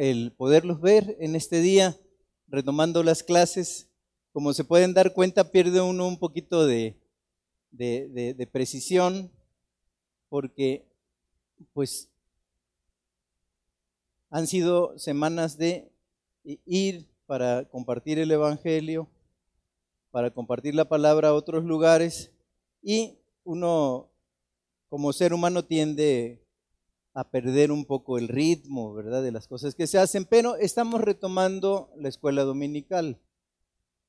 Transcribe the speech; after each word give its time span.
el 0.00 0.32
poderlos 0.32 0.80
ver 0.80 1.14
en 1.20 1.36
este 1.36 1.60
día, 1.60 1.94
retomando 2.48 3.02
las 3.02 3.22
clases. 3.22 3.90
Como 4.32 4.54
se 4.54 4.64
pueden 4.64 4.94
dar 4.94 5.12
cuenta, 5.12 5.50
pierde 5.50 5.82
uno 5.82 6.08
un 6.08 6.18
poquito 6.18 6.66
de, 6.66 6.98
de, 7.70 8.48
precisión, 8.50 9.30
porque 10.30 10.86
pues 11.74 12.08
han 14.30 14.46
sido 14.46 14.98
semanas 14.98 15.58
de 15.58 15.92
ir 16.64 17.06
para 17.26 17.66
compartir 17.68 18.18
el 18.18 18.30
Evangelio, 18.30 19.06
para 20.10 20.30
compartir 20.30 20.74
la 20.74 20.88
palabra 20.88 21.28
a 21.28 21.34
otros 21.34 21.62
lugares 21.62 22.32
y 22.82 23.18
uno 23.44 24.08
como 24.88 25.12
ser 25.12 25.34
humano 25.34 25.62
tiende 25.62 26.42
a 27.12 27.28
perder 27.28 27.72
un 27.72 27.84
poco 27.84 28.18
el 28.18 28.28
ritmo, 28.28 28.94
¿verdad? 28.94 29.22
De 29.22 29.32
las 29.32 29.48
cosas 29.48 29.74
que 29.74 29.86
se 29.86 29.98
hacen, 29.98 30.24
pero 30.24 30.56
estamos 30.56 31.00
retomando 31.00 31.90
la 31.96 32.08
escuela 32.08 32.42
dominical. 32.42 33.18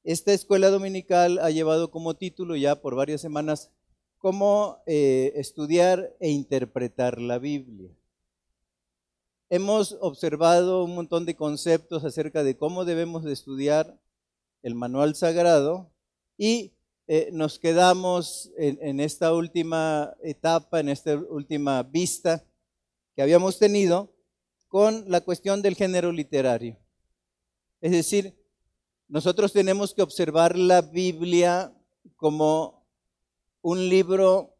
Esta 0.03 0.33
escuela 0.33 0.69
dominical 0.69 1.39
ha 1.39 1.49
llevado 1.49 1.91
como 1.91 2.15
título 2.15 2.55
ya 2.55 2.81
por 2.81 2.95
varias 2.95 3.21
semanas 3.21 3.71
cómo 4.17 4.83
eh, 4.85 5.33
estudiar 5.35 6.15
e 6.19 6.29
interpretar 6.29 7.19
la 7.19 7.39
Biblia. 7.39 7.89
Hemos 9.49 9.97
observado 9.99 10.83
un 10.83 10.95
montón 10.95 11.25
de 11.25 11.35
conceptos 11.35 12.05
acerca 12.05 12.43
de 12.43 12.55
cómo 12.55 12.85
debemos 12.85 13.23
de 13.23 13.33
estudiar 13.33 13.99
el 14.63 14.75
manual 14.75 15.15
sagrado 15.15 15.91
y 16.38 16.73
eh, 17.07 17.30
nos 17.33 17.59
quedamos 17.59 18.52
en 18.58 18.99
esta 19.02 19.33
última 19.33 20.13
etapa, 20.23 20.80
en 20.80 20.88
esta 20.88 21.15
última 21.15 21.83
vista, 21.83 22.45
habíamos 23.22 23.59
tenido 23.59 24.14
con 24.67 25.05
la 25.08 25.22
cuestión 25.22 25.61
del 25.61 25.75
género 25.75 26.11
literario. 26.11 26.77
Es 27.81 27.91
decir, 27.91 28.36
nosotros 29.08 29.52
tenemos 29.52 29.94
que 29.94 30.02
observar 30.02 30.58
la 30.58 30.81
Biblia 30.81 31.73
como 32.16 32.86
un 33.61 33.89
libro 33.89 34.55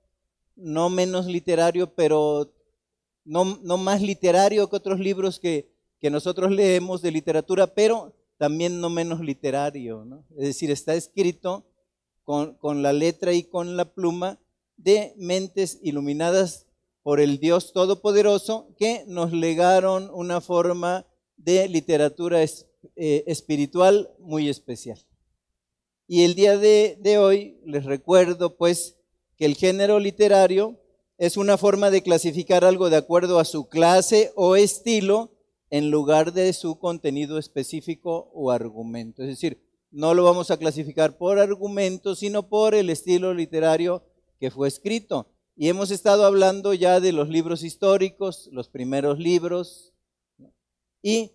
no 0.56 0.90
menos 0.90 1.26
literario, 1.26 1.96
pero 1.96 2.54
no, 3.24 3.60
no 3.64 3.78
más 3.78 4.02
literario 4.02 4.70
que 4.70 4.76
otros 4.76 5.00
libros 5.00 5.40
que, 5.40 5.72
que, 6.00 6.10
nosotros 6.10 6.52
leemos 6.52 7.02
de 7.02 7.12
literatura, 7.12 7.68
pero 7.68 8.14
también 8.38 8.82
no 8.82 8.90
menos 8.90 9.22
literario. 9.22 10.26
Es 10.32 10.48
decir, 10.48 10.72
está 10.72 10.94
escrito 10.96 11.66
con, 12.24 12.56
con 12.56 12.82
la 12.82 12.92
letra 12.92 13.34
y 13.34 13.44
con 13.44 13.78
la 13.78 13.86
pluma 13.86 14.40
de 14.78 15.14
mentes 15.16 15.80
iluminadas 15.82 16.68
por 17.04 17.20
el 17.20 17.40
Dios 17.40 17.74
Todopoderoso 17.74 18.74
que 18.78 19.04
nos 19.08 19.32
legaron 19.32 20.10
una 20.14 20.42
forma 20.42 21.06
de 21.38 21.68
literatura 21.68 22.44
eh, 22.44 23.24
espiritual 23.28 24.12
muy 24.20 24.50
especial. 24.50 25.00
Y 26.08 26.24
el 26.24 26.36
día 26.36 26.58
de, 26.58 26.98
de 27.00 27.18
hoy 27.18 27.60
les 27.66 27.86
recuerdo 27.86 28.58
pues 28.58 28.98
que 29.38 29.46
el 29.46 29.56
género 29.56 30.00
literario 30.00 30.80
es 31.18 31.38
una 31.38 31.58
forma 31.58 31.90
de 31.90 32.04
clasificar 32.04 32.66
algo 32.66 32.90
de 32.90 32.98
acuerdo 32.98 33.40
a 33.40 33.46
su 33.46 33.70
clase 33.70 34.32
o 34.36 34.56
estilo 34.56 35.32
en 35.70 35.90
lugar 35.90 36.34
de 36.34 36.52
su 36.54 36.78
contenido 36.80 37.38
específico 37.38 38.30
o 38.34 38.52
argumento. 38.52 39.24
Es 39.24 39.30
decir, 39.30 39.62
no 39.90 40.14
lo 40.14 40.24
vamos 40.24 40.52
a 40.52 40.58
clasificar 40.58 41.18
por 41.18 41.40
argumento, 41.40 42.16
sino 42.16 42.50
por 42.50 42.76
el 42.76 42.90
estilo 42.90 43.34
literario 43.34 44.04
que 44.40 44.52
fue 44.52 44.68
escrito. 44.68 45.28
Y 45.56 45.68
hemos 45.70 45.92
estado 45.92 46.26
hablando 46.26 46.74
ya 46.74 47.00
de 47.00 47.12
los 47.12 47.30
libros 47.30 47.64
históricos, 47.64 48.50
los 48.52 48.70
primeros 48.70 49.20
libros, 49.20 49.94
y 51.02 51.32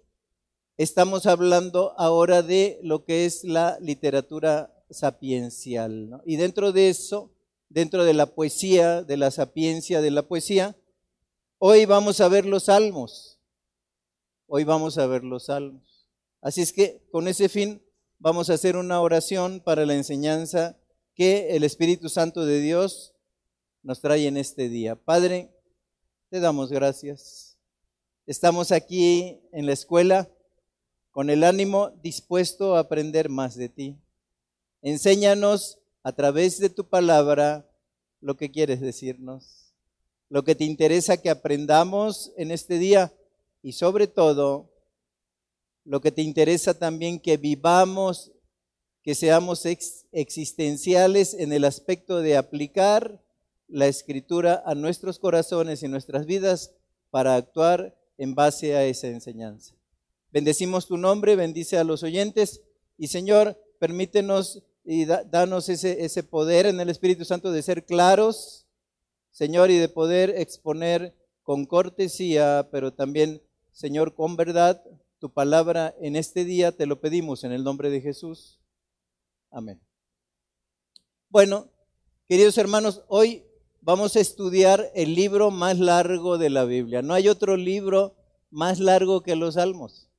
estamos 0.76 1.26
hablando 1.26 1.94
ahora 1.98 2.42
de 2.42 2.78
lo 2.82 3.04
que 3.04 3.26
es 3.26 3.44
la 3.44 3.78
literatura 3.80 4.72
sapiencial. 4.90 6.22
Y 6.24 6.36
dentro 6.36 6.72
de 6.72 6.88
eso, 6.88 7.30
dentro 7.68 8.04
de 8.04 8.14
la 8.14 8.26
poesía, 8.26 9.02
de 9.02 9.16
la 9.16 9.30
sapiencia 9.30 10.00
de 10.00 10.10
la 10.10 10.22
poesía, 10.22 10.76
hoy 11.58 11.84
vamos 11.84 12.20
a 12.20 12.28
ver 12.28 12.46
los 12.46 12.64
salmos. 12.64 13.38
Hoy 14.46 14.64
vamos 14.64 14.96
a 14.98 15.06
ver 15.06 15.24
los 15.24 15.46
salmos. 15.46 16.08
Así 16.40 16.62
es 16.62 16.72
que 16.72 17.02
con 17.10 17.26
ese 17.28 17.48
fin 17.48 17.82
vamos 18.18 18.48
a 18.48 18.54
hacer 18.54 18.76
una 18.76 19.00
oración 19.00 19.60
para 19.60 19.84
la 19.84 19.94
enseñanza 19.94 20.78
que 21.14 21.56
el 21.56 21.64
Espíritu 21.64 22.08
Santo 22.08 22.46
de 22.46 22.60
Dios 22.60 23.15
nos 23.86 24.00
trae 24.00 24.26
en 24.26 24.36
este 24.36 24.68
día. 24.68 24.96
Padre, 24.96 25.48
te 26.28 26.40
damos 26.40 26.72
gracias. 26.72 27.56
Estamos 28.26 28.72
aquí 28.72 29.38
en 29.52 29.64
la 29.64 29.74
escuela 29.74 30.28
con 31.12 31.30
el 31.30 31.44
ánimo 31.44 31.90
dispuesto 32.02 32.74
a 32.74 32.80
aprender 32.80 33.28
más 33.28 33.54
de 33.54 33.68
ti. 33.68 33.96
Enséñanos 34.82 35.78
a 36.02 36.10
través 36.10 36.58
de 36.58 36.68
tu 36.68 36.88
palabra 36.88 37.64
lo 38.20 38.36
que 38.36 38.50
quieres 38.50 38.80
decirnos, 38.80 39.72
lo 40.30 40.42
que 40.42 40.56
te 40.56 40.64
interesa 40.64 41.18
que 41.18 41.30
aprendamos 41.30 42.32
en 42.36 42.50
este 42.50 42.80
día 42.80 43.14
y 43.62 43.74
sobre 43.74 44.08
todo 44.08 44.68
lo 45.84 46.00
que 46.00 46.10
te 46.10 46.22
interesa 46.22 46.76
también 46.76 47.20
que 47.20 47.36
vivamos, 47.36 48.32
que 49.04 49.14
seamos 49.14 49.64
existenciales 50.10 51.34
en 51.34 51.52
el 51.52 51.62
aspecto 51.62 52.20
de 52.20 52.36
aplicar 52.36 53.24
la 53.68 53.86
escritura 53.86 54.62
a 54.64 54.74
nuestros 54.74 55.18
corazones 55.18 55.82
y 55.82 55.88
nuestras 55.88 56.26
vidas 56.26 56.72
para 57.10 57.34
actuar 57.36 57.96
en 58.18 58.34
base 58.34 58.76
a 58.76 58.84
esa 58.84 59.08
enseñanza. 59.08 59.74
Bendecimos 60.32 60.86
tu 60.86 60.96
nombre, 60.96 61.36
bendice 61.36 61.78
a 61.78 61.84
los 61.84 62.02
oyentes 62.02 62.62
y 62.98 63.08
Señor, 63.08 63.58
permítenos 63.78 64.62
y 64.84 65.04
danos 65.04 65.68
ese, 65.68 66.04
ese 66.04 66.22
poder 66.22 66.66
en 66.66 66.80
el 66.80 66.88
Espíritu 66.88 67.24
Santo 67.24 67.50
de 67.50 67.62
ser 67.62 67.84
claros, 67.84 68.66
Señor, 69.30 69.70
y 69.70 69.78
de 69.78 69.88
poder 69.88 70.30
exponer 70.30 71.14
con 71.42 71.66
cortesía, 71.66 72.68
pero 72.70 72.92
también, 72.92 73.42
Señor, 73.72 74.14
con 74.14 74.36
verdad, 74.36 74.82
tu 75.18 75.32
palabra 75.32 75.94
en 76.00 76.16
este 76.16 76.44
día, 76.44 76.72
te 76.72 76.86
lo 76.86 77.00
pedimos 77.00 77.44
en 77.44 77.52
el 77.52 77.64
nombre 77.64 77.90
de 77.90 78.00
Jesús. 78.00 78.60
Amén. 79.50 79.80
Bueno, 81.28 81.68
queridos 82.28 82.56
hermanos, 82.58 83.02
hoy 83.08 83.44
vamos 83.86 84.16
a 84.16 84.20
estudiar 84.20 84.90
el 84.96 85.14
libro 85.14 85.52
más 85.52 85.78
largo 85.78 86.38
de 86.38 86.50
la 86.50 86.64
Biblia. 86.64 87.02
No 87.02 87.14
hay 87.14 87.28
otro 87.28 87.56
libro 87.56 88.16
más 88.50 88.80
largo 88.80 89.20
que 89.20 89.36
los 89.36 89.54
salmos. 89.54 90.10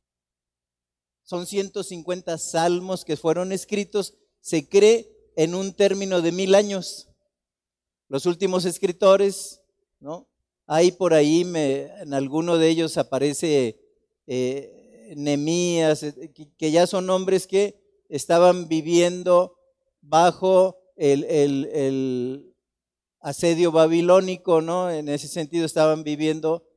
Son 1.24 1.46
150 1.46 2.38
salmos 2.38 3.04
que 3.04 3.18
fueron 3.18 3.52
escritos, 3.52 4.14
se 4.40 4.70
cree, 4.70 5.12
en 5.36 5.54
un 5.54 5.74
término 5.74 6.22
de 6.22 6.32
mil 6.32 6.56
años. 6.56 7.10
Los 8.08 8.26
últimos 8.26 8.64
escritores, 8.64 9.62
¿no? 10.00 10.30
Hay 10.66 10.94
por 10.94 11.14
ahí, 11.14 11.42
en 11.42 12.14
alguno 12.14 12.58
de 12.58 12.70
ellos 12.70 12.98
aparece 12.98 13.82
eh, 14.28 15.14
Nemías, 15.18 16.04
eh, 16.04 16.32
que 16.58 16.72
ya 16.72 16.88
son 16.88 17.10
hombres 17.10 17.48
que 17.48 17.82
estaban 18.08 18.70
viviendo 18.70 19.60
bajo 20.02 20.78
el, 20.96 21.26
el 21.26 22.47
asedio 23.20 23.72
babilónico, 23.72 24.62
¿no? 24.62 24.92
En 24.92 25.10
ese 25.10 25.28
sentido 25.28 25.66
estaban 25.66 26.04
viviendo 26.04 26.68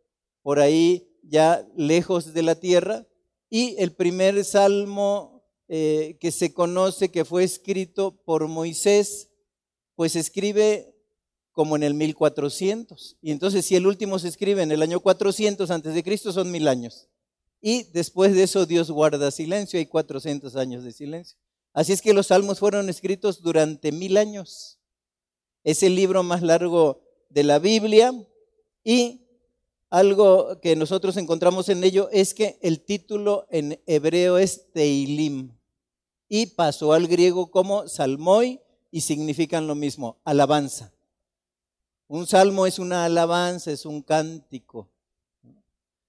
por 0.43 0.59
ahí 0.59 1.09
ya 1.23 1.67
lejos 1.77 2.33
de 2.33 2.43
la 2.43 2.55
tierra. 2.55 3.07
Y 3.49 3.77
el 3.79 3.93
primer 3.93 4.45
salmo 4.45 5.45
eh, 5.69 6.17
que 6.21 6.33
se 6.33 6.53
conoce 6.53 7.11
que 7.11 7.25
fue 7.25 7.45
escrito 7.45 8.21
por 8.25 8.49
Moisés, 8.49 9.31
pues 9.95 10.17
escribe 10.17 10.97
como 11.53 11.77
en 11.77 11.83
el 11.83 11.95
1400. 11.95 13.19
Y 13.23 13.31
entonces 13.31 13.67
si 13.67 13.77
el 13.77 13.87
último 13.87 14.19
se 14.19 14.29
escribe 14.29 14.63
en 14.63 14.73
el 14.73 14.83
año 14.83 15.01
400 15.01 15.71
antes 15.71 15.95
de 15.95 16.03
Cristo 16.03 16.33
son 16.33 16.51
mil 16.51 16.67
años. 16.69 17.09
Y 17.61 17.85
después 17.93 18.35
de 18.35 18.45
eso 18.45 18.67
Dios 18.67 18.91
guarda 18.91 19.31
silencio, 19.31 19.79
hay 19.79 19.87
400 19.87 20.57
años 20.57 20.83
de 20.83 20.93
silencio. 20.93 21.39
Así 21.73 21.93
es 21.93 22.03
que 22.03 22.15
los 22.15 22.29
salmos 22.29 22.59
fueron 22.59 22.89
escritos 22.89 23.43
durante 23.43 23.93
mil 23.93 24.17
años. 24.17 24.80
Es 25.63 25.83
el 25.83 25.95
libro 25.95 26.23
más 26.23 26.43
largo 26.43 27.03
de 27.29 27.45
la 27.45 27.59
Biblia 27.59 28.13
y 28.83 29.21
algo 29.91 30.61
que 30.61 30.77
nosotros 30.77 31.17
encontramos 31.17 31.69
en 31.69 31.83
ello 31.85 32.09
es 32.13 32.33
que 32.33 32.59
el 32.63 32.81
título 32.81 33.47
en 33.51 33.81
hebreo 33.87 34.39
es 34.39 34.73
Teilim 34.73 35.53
y 36.29 36.47
pasó 36.47 36.93
al 36.93 37.09
griego 37.09 37.51
como 37.51 37.89
salmoi 37.89 38.61
y 38.91 39.01
significan 39.01 39.67
lo 39.67 39.75
mismo, 39.75 40.21
alabanza. 40.25 40.93
Un 42.07 42.27
salmo 42.27 42.67
es 42.67 42.79
una 42.79 43.05
alabanza, 43.05 43.71
es 43.71 43.85
un 43.85 44.03
cántico. 44.03 44.89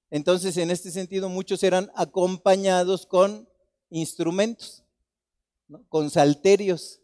Entonces, 0.10 0.58
en 0.58 0.72
este 0.72 0.92
sentido, 0.92 1.30
muchos 1.30 1.64
eran 1.64 1.92
acompañados 1.96 3.06
con 3.06 3.48
instrumentos, 3.90 4.84
con 5.90 6.10
salterios. 6.10 7.00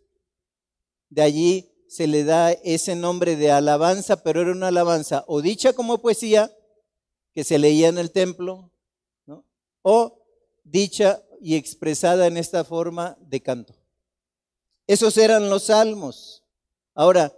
De 1.10 1.22
allí 1.22 1.72
se 1.88 2.08
le 2.08 2.24
da 2.24 2.52
ese 2.52 2.96
nombre 2.96 3.36
de 3.36 3.52
alabanza, 3.52 4.24
pero 4.24 4.42
era 4.42 4.52
una 4.52 4.68
alabanza 4.68 5.24
o 5.28 5.42
dicha 5.42 5.74
como 5.74 6.00
poesía, 6.00 6.52
que 7.34 7.44
se 7.44 7.58
leía 7.60 7.88
en 7.88 7.98
el 7.98 8.12
templo, 8.12 8.72
o 9.82 10.22
dicha 10.64 11.24
y 11.40 11.56
expresada 11.56 12.28
en 12.28 12.38
esta 12.38 12.64
forma 12.64 13.18
de 13.22 13.42
canto. 13.42 13.76
Esos 14.88 15.18
eran 15.18 15.50
los 15.50 15.64
salmos. 15.64 16.44
Ahora, 16.94 17.38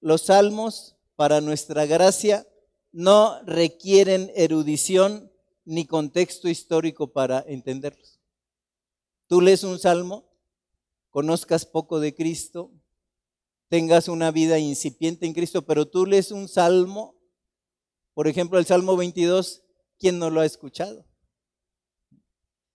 los 0.00 0.22
salmos, 0.22 0.96
para 1.16 1.40
nuestra 1.40 1.86
gracia, 1.86 2.46
no 2.92 3.40
requieren 3.44 4.32
erudición 4.34 5.30
ni 5.64 5.86
contexto 5.86 6.48
histórico 6.48 7.12
para 7.12 7.44
entenderlos. 7.46 8.18
Tú 9.26 9.40
lees 9.40 9.62
un 9.62 9.78
salmo, 9.78 10.28
conozcas 11.10 11.64
poco 11.64 12.00
de 12.00 12.14
Cristo, 12.14 12.72
tengas 13.70 14.08
una 14.08 14.32
vida 14.32 14.58
incipiente 14.58 15.24
en 15.24 15.32
Cristo, 15.32 15.62
pero 15.62 15.86
tú 15.86 16.04
lees 16.04 16.32
un 16.32 16.48
salmo, 16.48 17.16
por 18.14 18.26
ejemplo, 18.26 18.58
el 18.58 18.66
Salmo 18.66 18.96
22, 18.96 19.62
¿quién 19.98 20.18
no 20.18 20.28
lo 20.28 20.40
ha 20.40 20.44
escuchado? 20.44 21.06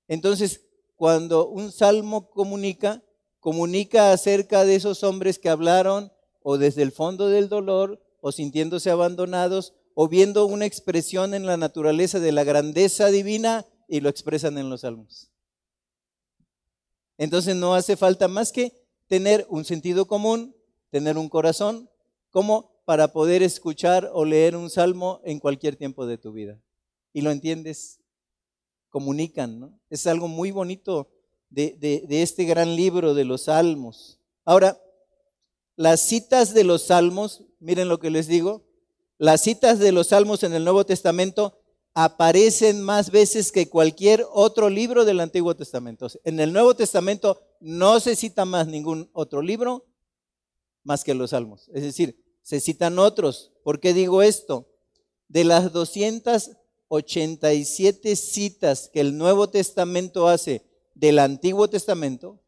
Entonces, 0.08 0.62
cuando 0.96 1.50
un 1.50 1.74
salmo 1.74 2.30
comunica, 2.30 3.04
comunica 3.42 4.14
acerca 4.14 4.64
de 4.64 4.76
esos 4.76 5.04
hombres 5.04 5.38
que 5.38 5.50
hablaron 5.50 6.14
o 6.42 6.58
desde 6.58 6.82
el 6.82 6.94
fondo 6.94 7.28
del 7.28 7.50
dolor 7.50 8.02
o 8.22 8.32
sintiéndose 8.32 8.90
abandonados 8.90 9.74
o 9.96 10.08
viendo 10.08 10.46
una 10.46 10.66
expresión 10.66 11.34
en 11.34 11.46
la 11.46 11.58
naturaleza 11.58 12.22
de 12.22 12.32
la 12.32 12.46
grandeza 12.46 13.08
divina 13.08 13.66
y 13.90 14.00
lo 14.00 14.08
expresan 14.08 14.58
en 14.58 14.70
los 14.70 14.82
salmos. 14.82 15.30
Entonces 17.18 17.58
no 17.58 17.76
hace 17.76 17.98
falta 17.98 18.30
más 18.30 18.54
que 18.54 18.72
tener 19.08 19.46
un 19.50 19.66
sentido 19.66 20.08
común, 20.08 20.56
tener 20.90 21.18
un 21.18 21.30
corazón, 21.30 21.90
como 22.30 22.72
para 22.86 23.12
poder 23.12 23.42
escuchar 23.44 24.10
o 24.14 24.26
leer 24.26 24.56
un 24.56 24.70
salmo 24.70 25.22
en 25.24 25.40
cualquier 25.40 25.76
tiempo 25.76 26.06
de 26.06 26.18
tu 26.18 26.32
vida. 26.32 26.62
Y 27.14 27.22
lo 27.22 27.32
entiendes, 27.32 28.02
comunican, 28.90 29.60
¿no? 29.60 29.80
Es 29.90 30.06
algo 30.08 30.28
muy 30.28 30.52
bonito 30.52 31.10
de, 31.50 31.76
de 31.80 32.22
este 32.22 32.46
gran 32.46 32.76
libro 32.76 33.14
de 33.14 33.26
los 33.26 33.44
salmos. 33.44 34.20
Ahora, 34.44 34.80
las 35.76 36.02
citas 36.02 36.54
de 36.54 36.64
los 36.64 36.84
salmos, 36.84 37.44
miren 37.60 37.90
lo 37.90 38.00
que 38.00 38.10
les 38.10 38.28
digo, 38.28 38.66
las 39.18 39.42
citas 39.42 39.80
de 39.80 39.92
los 39.92 40.08
salmos 40.08 40.44
en 40.44 40.54
el 40.54 40.64
Nuevo 40.64 40.86
Testamento 40.86 41.58
aparecen 41.94 42.82
más 42.84 43.10
veces 43.10 43.52
que 43.52 43.70
cualquier 43.70 44.26
otro 44.34 44.70
libro 44.70 45.06
del 45.06 45.22
Antiguo 45.22 45.56
Testamento. 45.56 46.08
En 46.26 46.40
el 46.42 46.52
Nuevo 46.52 46.76
Testamento 46.76 47.42
no 47.62 48.02
se 48.02 48.18
cita 48.18 48.44
más 48.44 48.68
ningún 48.68 49.10
otro 49.14 49.42
libro 49.42 49.86
más 50.86 51.04
que 51.04 51.14
los 51.14 51.32
salmos. 51.32 51.70
Es 51.74 51.84
decir, 51.84 52.24
se 52.42 52.62
citan 52.62 53.00
otros. 53.00 53.52
¿Por 53.64 53.82
qué 53.82 53.94
digo 53.94 54.22
esto? 54.22 54.70
De 55.28 55.44
las 55.44 55.74
287 55.74 58.16
citas 58.16 58.90
que 58.94 59.02
el 59.02 59.18
Nuevo 59.18 59.50
Testamento 59.50 60.30
hace 60.30 60.62
del 60.94 61.20
Antiguo 61.20 61.70
Testamento, 61.70 62.42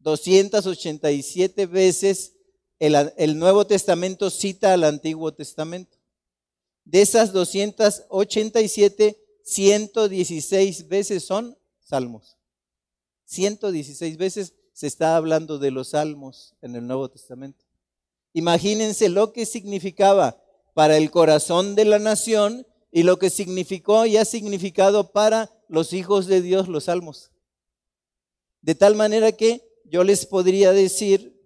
287 0.00 1.64
veces 1.64 2.34
el, 2.78 3.38
Nuevo 3.38 3.66
Testamento 3.66 4.28
cita 4.30 4.74
al 4.74 4.84
Antiguo 4.84 5.32
Testamento. 5.32 5.96
De 6.84 7.00
esas 7.00 7.32
287, 7.32 9.18
116 9.42 10.88
veces 10.88 11.24
son 11.24 11.56
salmos. 11.80 12.36
116 13.24 14.18
veces 14.18 14.52
se 14.74 14.88
está 14.88 15.16
hablando 15.16 15.58
de 15.58 15.70
los 15.70 15.90
salmos 15.90 16.54
en 16.60 16.74
el 16.74 16.86
Nuevo 16.86 17.08
Testamento. 17.08 17.64
Imagínense 18.32 19.08
lo 19.08 19.32
que 19.32 19.46
significaba 19.46 20.42
para 20.74 20.96
el 20.96 21.12
corazón 21.12 21.76
de 21.76 21.84
la 21.84 22.00
nación 22.00 22.66
y 22.90 23.04
lo 23.04 23.18
que 23.20 23.30
significó 23.30 24.04
y 24.04 24.16
ha 24.16 24.24
significado 24.24 25.12
para 25.12 25.52
los 25.68 25.92
hijos 25.92 26.26
de 26.26 26.42
Dios 26.42 26.66
los 26.66 26.84
salmos. 26.84 27.30
De 28.62 28.74
tal 28.74 28.96
manera 28.96 29.30
que 29.30 29.62
yo 29.84 30.02
les 30.02 30.26
podría 30.26 30.72
decir 30.72 31.40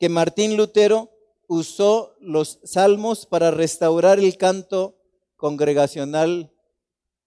que 0.00 0.08
Martín 0.08 0.56
Lutero 0.56 1.12
usó 1.46 2.16
los 2.20 2.58
salmos 2.64 3.24
para 3.24 3.52
restaurar 3.52 4.18
el 4.18 4.36
canto 4.36 4.98
congregacional 5.36 6.52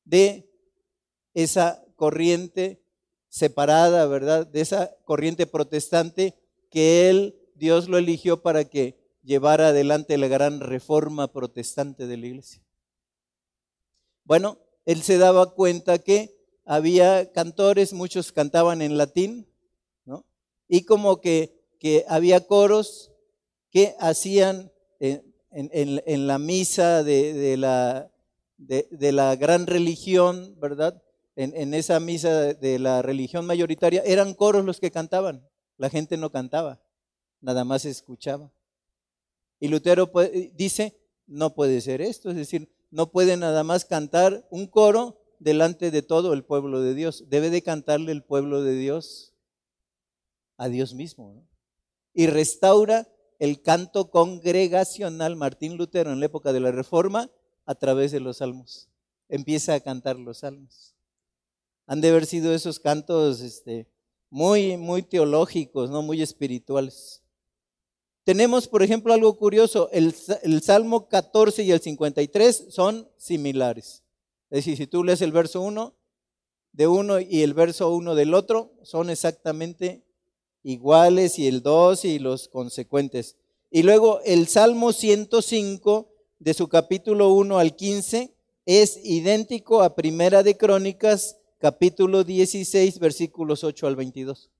de 0.03 0.49
esa 1.33 1.85
corriente 1.95 2.82
separada, 3.33 4.05
¿verdad? 4.05 4.45
De 4.45 4.61
esa 4.61 4.95
corriente 5.05 5.47
protestante 5.47 6.35
que 6.69 7.09
él, 7.09 7.35
Dios 7.55 7.89
lo 7.89 7.97
eligió 7.97 8.43
para 8.43 8.65
que 8.65 8.95
llevara 9.23 9.69
adelante 9.69 10.17
la 10.19 10.27
gran 10.27 10.59
reforma 10.59 11.31
protestante 11.31 12.05
de 12.05 12.17
la 12.17 12.27
iglesia. 12.27 12.61
Bueno, 14.23 14.59
él 14.85 15.01
se 15.01 15.17
daba 15.17 15.55
cuenta 15.55 15.97
que 15.97 16.37
había 16.63 17.31
cantores, 17.31 17.93
muchos 17.93 18.31
cantaban 18.31 18.81
en 18.83 18.97
latín, 18.97 19.47
¿no? 20.05 20.25
Y 20.67 20.83
como 20.85 21.19
que 21.19 21.63
que 21.83 22.05
había 22.07 22.47
coros 22.47 23.11
que 23.69 23.93
hacían 23.99 24.71
en, 25.01 26.27
la 26.27 26.39
misa 26.39 27.03
de, 27.03 27.57
la, 27.57 28.09
de, 28.57 29.11
la, 29.11 29.35
gran 29.35 29.67
religión, 29.67 30.55
¿verdad? 30.61 31.03
En, 31.35 31.73
esa 31.73 31.99
misa 31.99 32.53
de 32.53 32.77
la 32.77 33.01
religión 33.01 33.45
mayoritaria, 33.45 34.03
eran 34.05 34.35
coros 34.35 34.63
los 34.65 34.79
que 34.79 34.91
cantaban, 34.91 35.47
la 35.77 35.89
gente 35.89 36.15
no 36.15 36.31
cantaba, 36.31 36.79
nada 37.41 37.63
más 37.63 37.85
escuchaba. 37.85 38.51
Y 39.59 39.69
Lutero 39.69 40.11
dice, 40.53 40.99
no 41.25 41.55
puede 41.55 41.81
ser 41.81 42.01
esto, 42.01 42.29
es 42.29 42.35
decir, 42.35 42.69
no 42.91 43.11
puede 43.11 43.35
nada 43.37 43.63
más 43.63 43.85
cantar 43.85 44.45
un 44.51 44.67
coro 44.67 45.19
delante 45.39 45.89
de 45.89 46.03
todo 46.03 46.33
el 46.33 46.43
pueblo 46.43 46.81
de 46.81 46.93
Dios, 46.93 47.25
debe 47.27 47.49
de 47.49 47.63
cantarle 47.63 48.11
el 48.11 48.23
pueblo 48.23 48.61
de 48.61 48.75
Dios 48.75 49.33
a 50.57 50.69
Dios 50.69 50.93
mismo. 50.93 51.47
y 52.13 52.27
restaura 52.27 53.07
el 53.39 53.61
canto 53.61 54.11
congregacional 54.11 55.35
Martín 55.35 55.77
Lutero 55.77 56.11
en 56.13 56.19
la 56.19 56.27
época 56.27 56.53
de 56.53 56.59
la 56.59 56.71
Reforma 56.71 57.31
a 57.65 57.75
través 57.75 58.11
de 58.11 58.19
los 58.19 58.37
salmos. 58.37 58.87
Empieza 59.27 59.73
a 59.73 59.79
cantar 59.79 60.17
los 60.17 60.39
salmos. 60.39 60.92
Han 61.85 62.01
de 62.01 62.09
haber 62.09 62.25
sido 62.25 62.53
esos 62.53 62.79
cantos 62.79 63.41
este, 63.41 63.87
muy, 64.29 64.77
muy 64.77 65.03
teológicos, 65.03 65.89
¿no? 65.89 66.01
muy 66.01 66.21
espirituales. 66.21 67.21
Tenemos, 68.23 68.67
por 68.67 68.83
ejemplo, 68.83 69.13
algo 69.13 69.37
curioso, 69.37 69.89
el, 69.91 70.15
el, 70.43 70.61
Salmo 70.61 71.09
14 71.09 71.63
y 71.63 71.71
el 71.71 71.81
53 71.81 72.67
son 72.69 73.09
similares. 73.17 74.03
Es 74.49 74.59
decir, 74.59 74.77
si 74.77 74.87
tú 74.87 75.03
lees 75.03 75.21
el 75.21 75.33
verso 75.33 75.61
1 75.61 75.93
de 76.71 76.87
uno 76.87 77.19
y 77.19 77.41
el 77.43 77.53
verso 77.53 77.93
1 77.93 78.15
del 78.15 78.33
otro, 78.33 78.71
son 78.81 79.09
exactamente 79.09 80.03
iguales 80.63 81.37
y 81.37 81.47
el 81.47 81.61
2 81.61 82.05
y 82.05 82.19
los 82.19 82.47
consecuentes. 82.47 83.35
Y 83.69 83.83
luego 83.83 84.21
el 84.23 84.47
Salmo 84.47 84.93
105 84.93 86.09
de 86.39 86.53
su 86.53 86.67
capítulo 86.67 87.33
1 87.33 87.57
al 87.57 87.75
15 87.75 88.33
es 88.65 88.99
idéntico 89.03 89.81
a 89.81 89.95
Primera 89.95 90.43
de 90.43 90.55
Crónicas 90.55 91.37
capítulo 91.63 92.25
16 92.25 92.99
versículos 92.99 93.63
8 93.63 93.87
al 93.87 93.95
22. 93.95 94.51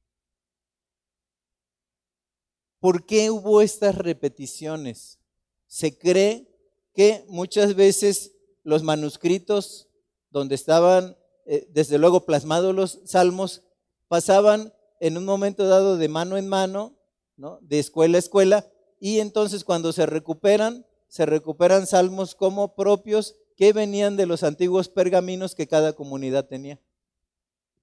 ¿Por 2.79 3.05
qué 3.05 3.29
hubo 3.29 3.60
estas 3.60 3.95
repeticiones? 3.95 5.19
Se 5.67 5.98
cree 5.98 6.48
que 6.93 7.25
muchas 7.27 7.75
veces 7.75 8.38
los 8.63 8.83
manuscritos 8.83 9.89
donde 10.29 10.55
estaban 10.55 11.17
eh, 11.45 11.67
desde 11.72 11.98
luego 11.98 12.25
plasmados 12.25 12.74
los 12.74 13.01
salmos 13.03 13.63
pasaban 14.07 14.74
en 15.01 15.17
un 15.17 15.25
momento 15.25 15.67
dado 15.67 15.98
de 15.98 16.07
mano 16.07 16.38
en 16.38 16.48
mano, 16.48 16.98
¿no? 17.36 17.60
de 17.63 17.79
escuela 17.79 18.17
a 18.17 18.19
escuela, 18.19 18.72
y 19.01 19.19
entonces 19.19 19.65
cuando 19.65 19.91
se 19.91 20.05
recuperan, 20.05 20.86
se 21.10 21.25
recuperan 21.25 21.86
salmos 21.86 22.33
como 22.33 22.75
propios 22.75 23.36
que 23.57 23.74
venían 23.74 24.15
de 24.15 24.25
los 24.25 24.43
antiguos 24.43 24.88
pergaminos 24.88 25.53
que 25.53 25.67
cada 25.67 25.91
comunidad 25.91 26.48
tenía. 26.48 26.79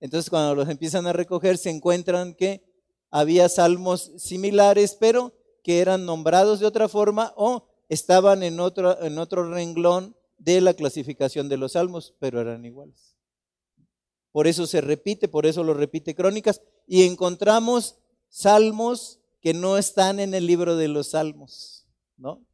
Entonces 0.00 0.30
cuando 0.30 0.54
los 0.54 0.68
empiezan 0.68 1.06
a 1.06 1.12
recoger 1.12 1.58
se 1.58 1.70
encuentran 1.70 2.34
que 2.34 2.64
había 3.10 3.48
salmos 3.48 4.12
similares, 4.16 4.96
pero 4.98 5.34
que 5.62 5.80
eran 5.80 6.06
nombrados 6.06 6.60
de 6.60 6.66
otra 6.66 6.88
forma 6.88 7.32
o 7.36 7.66
estaban 7.88 8.42
en 8.42 8.60
otro, 8.60 9.02
en 9.02 9.18
otro 9.18 9.50
renglón 9.52 10.16
de 10.38 10.60
la 10.60 10.74
clasificación 10.74 11.48
de 11.48 11.58
los 11.58 11.72
salmos, 11.72 12.14
pero 12.18 12.40
eran 12.40 12.64
iguales. 12.64 13.14
Por 14.32 14.46
eso 14.46 14.66
se 14.66 14.80
repite, 14.80 15.28
por 15.28 15.44
eso 15.44 15.64
lo 15.64 15.74
repite 15.74 16.14
Crónicas. 16.14 16.62
Y 16.86 17.02
encontramos 17.04 17.96
salmos 18.28 19.18
que 19.40 19.52
no 19.54 19.76
están 19.76 20.20
en 20.20 20.34
el 20.34 20.46
libro 20.46 20.76
de 20.76 20.88
los 20.88 21.08
salmos, 21.08 21.86
¿no? 22.16 22.44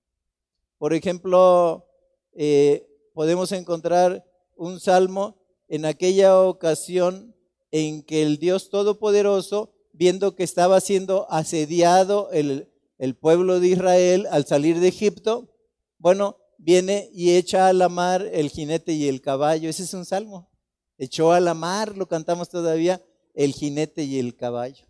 Por 0.78 0.94
ejemplo, 0.94 1.86
eh, 2.32 2.86
podemos 3.12 3.52
encontrar 3.52 4.24
un 4.56 4.80
salmo 4.80 5.36
en 5.68 5.84
aquella 5.84 6.40
ocasión 6.40 7.35
en 7.76 8.02
que 8.02 8.22
el 8.22 8.38
Dios 8.38 8.70
Todopoderoso, 8.70 9.70
viendo 9.92 10.34
que 10.34 10.44
estaba 10.44 10.80
siendo 10.80 11.30
asediado 11.30 12.30
el, 12.32 12.72
el 12.96 13.14
pueblo 13.14 13.60
de 13.60 13.68
Israel 13.68 14.26
al 14.30 14.46
salir 14.46 14.80
de 14.80 14.88
Egipto, 14.88 15.52
bueno, 15.98 16.38
viene 16.56 17.10
y 17.12 17.36
echa 17.36 17.68
a 17.68 17.74
la 17.74 17.90
mar 17.90 18.26
el 18.32 18.48
jinete 18.48 18.92
y 18.92 19.08
el 19.08 19.20
caballo. 19.20 19.68
Ese 19.68 19.82
es 19.82 19.92
un 19.92 20.06
salmo. 20.06 20.50
echó 20.96 21.32
a 21.32 21.40
la 21.40 21.52
mar, 21.52 21.98
lo 21.98 22.08
cantamos 22.08 22.48
todavía, 22.48 23.04
el 23.34 23.52
jinete 23.52 24.04
y 24.04 24.18
el 24.18 24.34
caballo, 24.34 24.86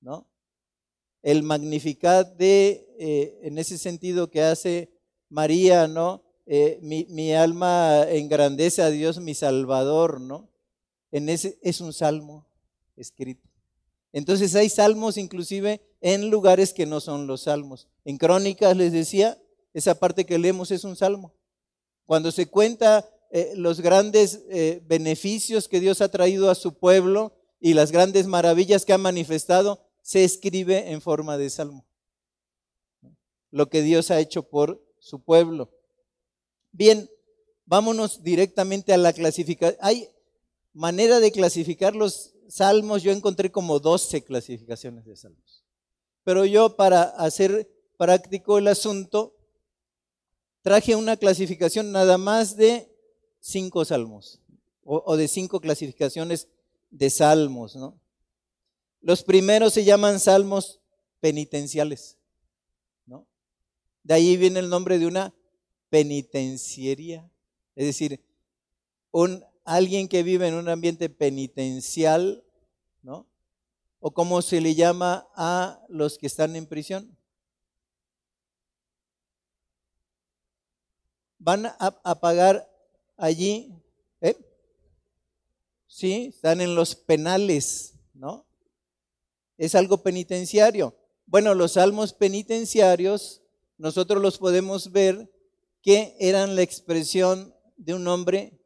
¿no? 0.00 0.30
El 1.22 1.42
magnificat 1.42 2.36
de, 2.36 2.86
eh, 3.00 3.40
en 3.42 3.58
ese 3.58 3.76
sentido 3.76 4.30
que 4.30 4.42
hace 4.42 4.92
María, 5.28 5.88
¿no? 5.88 6.22
Eh, 6.46 6.78
mi, 6.80 7.06
mi, 7.10 7.34
alma 7.34 8.04
engrandece 8.08 8.82
a 8.82 8.90
Dios 8.90 9.18
mi 9.18 9.34
Salvador, 9.34 10.20
¿no? 10.20 10.53
En 11.14 11.28
ese 11.28 11.60
es 11.62 11.80
un 11.80 11.92
salmo 11.92 12.44
escrito. 12.96 13.48
Entonces 14.12 14.52
hay 14.56 14.68
salmos 14.68 15.16
inclusive 15.16 15.80
en 16.00 16.28
lugares 16.28 16.72
que 16.72 16.86
no 16.86 16.98
son 16.98 17.28
los 17.28 17.42
salmos. 17.42 17.86
En 18.04 18.18
Crónicas 18.18 18.76
les 18.76 18.90
decía, 18.90 19.40
esa 19.72 19.94
parte 19.94 20.26
que 20.26 20.40
leemos 20.40 20.72
es 20.72 20.82
un 20.82 20.96
salmo. 20.96 21.32
Cuando 22.04 22.32
se 22.32 22.46
cuenta 22.46 23.08
eh, 23.30 23.52
los 23.54 23.80
grandes 23.80 24.42
eh, 24.50 24.82
beneficios 24.86 25.68
que 25.68 25.78
Dios 25.78 26.00
ha 26.00 26.10
traído 26.10 26.50
a 26.50 26.56
su 26.56 26.74
pueblo 26.80 27.32
y 27.60 27.74
las 27.74 27.92
grandes 27.92 28.26
maravillas 28.26 28.84
que 28.84 28.92
ha 28.92 28.98
manifestado, 28.98 29.86
se 30.02 30.24
escribe 30.24 30.90
en 30.90 31.00
forma 31.00 31.38
de 31.38 31.48
salmo. 31.48 31.86
Lo 33.52 33.68
que 33.68 33.82
Dios 33.82 34.10
ha 34.10 34.18
hecho 34.18 34.42
por 34.42 34.84
su 34.98 35.22
pueblo. 35.22 35.70
Bien, 36.72 37.08
vámonos 37.66 38.24
directamente 38.24 38.92
a 38.92 38.96
la 38.96 39.12
clasificación. 39.12 39.78
Hay 39.80 40.08
manera 40.74 41.20
de 41.20 41.32
clasificar 41.32 41.96
los 41.96 42.34
salmos, 42.48 43.02
yo 43.02 43.12
encontré 43.12 43.50
como 43.50 43.80
12 43.80 44.22
clasificaciones 44.24 45.06
de 45.06 45.16
salmos. 45.16 45.64
Pero 46.24 46.44
yo 46.44 46.76
para 46.76 47.02
hacer 47.02 47.70
práctico 47.96 48.58
el 48.58 48.68
asunto, 48.68 49.34
traje 50.62 50.96
una 50.96 51.16
clasificación 51.16 51.92
nada 51.92 52.18
más 52.18 52.56
de 52.56 52.90
cinco 53.40 53.84
salmos 53.84 54.40
o, 54.82 55.16
de 55.16 55.28
cinco 55.28 55.60
clasificaciones 55.60 56.48
de 56.90 57.08
salmos, 57.10 57.76
¿no? 57.76 57.98
Los 59.00 59.22
primeros 59.22 59.72
se 59.72 59.84
llaman 59.84 60.20
salmos 60.20 60.80
penitenciales, 61.20 62.18
¿no? 63.06 63.26
De 64.02 64.14
ahí 64.14 64.36
viene 64.36 64.60
el 64.60 64.68
nombre 64.68 64.98
de 64.98 65.06
una 65.06 65.34
penitenciaria, 65.88 67.30
es 67.76 67.86
decir, 67.86 68.20
un, 69.10 69.44
alguien 69.64 70.08
que 70.08 70.22
vive 70.22 70.46
en 70.46 70.54
un 70.54 70.68
ambiente 70.68 71.08
penitencial, 71.08 72.44
¿no? 73.02 73.26
O 73.98 74.12
como 74.12 74.42
se 74.42 74.60
le 74.60 74.74
llama 74.74 75.26
a 75.34 75.82
los 75.88 76.18
que 76.18 76.26
están 76.26 76.54
en 76.56 76.66
prisión. 76.66 77.16
Van 81.38 81.66
a, 81.66 82.20
pagar 82.20 82.70
allí, 83.16 83.74
¿eh? 84.20 84.36
Sí, 85.86 86.26
están 86.34 86.60
en 86.60 86.74
los 86.74 86.94
penales, 86.94 87.94
¿no? 88.14 88.46
Es 89.56 89.74
algo 89.74 90.02
penitenciario. 90.02 90.94
Bueno, 91.26 91.54
los 91.54 91.72
salmos 91.72 92.12
penitenciarios, 92.12 93.42
nosotros 93.78 94.20
los 94.20 94.38
podemos 94.38 94.92
ver 94.92 95.30
que 95.82 96.16
eran 96.18 96.56
la 96.56 96.62
expresión 96.62 97.54
de 97.76 97.94
un 97.94 98.08
hombre 98.08 98.58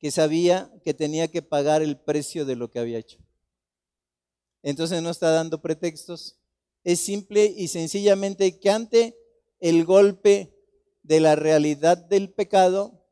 que 0.00 0.10
sabía 0.10 0.72
que 0.82 0.94
tenía 0.94 1.28
que 1.28 1.42
pagar 1.42 1.82
el 1.82 1.98
precio 1.98 2.44
de 2.44 2.56
lo 2.56 2.70
que 2.70 2.78
había 2.78 2.98
hecho. 2.98 3.18
Entonces 4.62 5.02
no 5.02 5.10
está 5.10 5.30
dando 5.30 5.60
pretextos. 5.60 6.38
Es 6.84 7.00
simple 7.00 7.44
y 7.56 7.68
sencillamente 7.68 8.58
que 8.58 8.70
ante 8.70 9.16
el 9.60 9.84
golpe 9.84 10.54
de 11.02 11.20
la 11.20 11.36
realidad 11.36 11.98
del 11.98 12.32
pecado, 12.32 13.04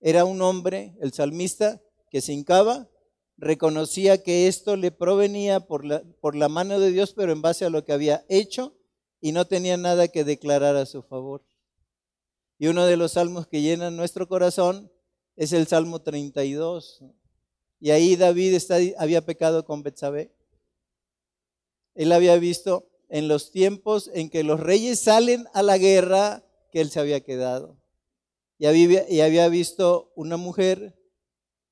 era 0.00 0.24
un 0.24 0.40
hombre, 0.40 0.94
el 1.00 1.12
salmista, 1.12 1.82
que 2.10 2.20
se 2.20 2.32
hincaba, 2.32 2.88
reconocía 3.36 4.22
que 4.22 4.46
esto 4.46 4.76
le 4.76 4.90
provenía 4.90 5.60
por 5.60 5.84
la, 5.84 6.02
por 6.20 6.36
la 6.36 6.48
mano 6.48 6.78
de 6.78 6.90
Dios, 6.90 7.12
pero 7.12 7.32
en 7.32 7.42
base 7.42 7.64
a 7.64 7.70
lo 7.70 7.84
que 7.84 7.92
había 7.92 8.24
hecho, 8.28 8.76
y 9.20 9.32
no 9.32 9.46
tenía 9.46 9.76
nada 9.76 10.08
que 10.08 10.24
declarar 10.24 10.76
a 10.76 10.86
su 10.86 11.02
favor. 11.02 11.44
Y 12.58 12.68
uno 12.68 12.86
de 12.86 12.96
los 12.96 13.12
salmos 13.12 13.46
que 13.46 13.62
llenan 13.62 13.96
nuestro 13.96 14.28
corazón 14.28 14.90
es 15.40 15.54
el 15.54 15.66
Salmo 15.66 16.02
32. 16.02 17.02
Y 17.80 17.92
ahí 17.92 18.14
David 18.14 18.58
había 18.98 19.24
pecado 19.24 19.64
con 19.64 19.82
Betsabé. 19.82 20.34
Él 21.94 22.12
había 22.12 22.36
visto 22.36 22.90
en 23.08 23.26
los 23.26 23.50
tiempos 23.50 24.10
en 24.12 24.28
que 24.28 24.44
los 24.44 24.60
reyes 24.60 25.00
salen 25.00 25.46
a 25.54 25.62
la 25.62 25.78
guerra 25.78 26.44
que 26.70 26.82
él 26.82 26.90
se 26.90 27.00
había 27.00 27.22
quedado 27.22 27.78
y 28.58 28.66
había, 28.66 29.48
visto 29.48 30.12
una 30.14 30.36
mujer 30.36 30.94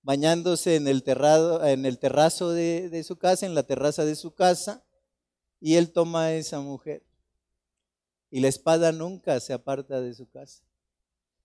bañándose 0.01 0.77
en 0.77 0.89
el, 0.89 1.03
terrado, 1.03 1.63
en 1.63 1.85
el 1.85 1.99
terrazo 1.99 2.53
de, 2.53 2.89
de 2.89 3.05
su 3.05 3.19
casa, 3.19 3.45
en 3.45 3.55
la 3.55 3.65
terraza 3.65 4.07
de 4.07 4.17
su 4.17 4.33
casa, 4.33 4.83
y 5.61 5.75
él 5.75 5.93
toma 5.93 6.25
a 6.25 6.35
esa 6.35 6.61
mujer. 6.61 7.05
Y 8.31 8.41
la 8.41 8.49
espada 8.49 8.93
nunca 8.93 9.39
se 9.41 9.53
aparta 9.53 10.01
de 10.01 10.15
su 10.15 10.31
casa. 10.31 10.68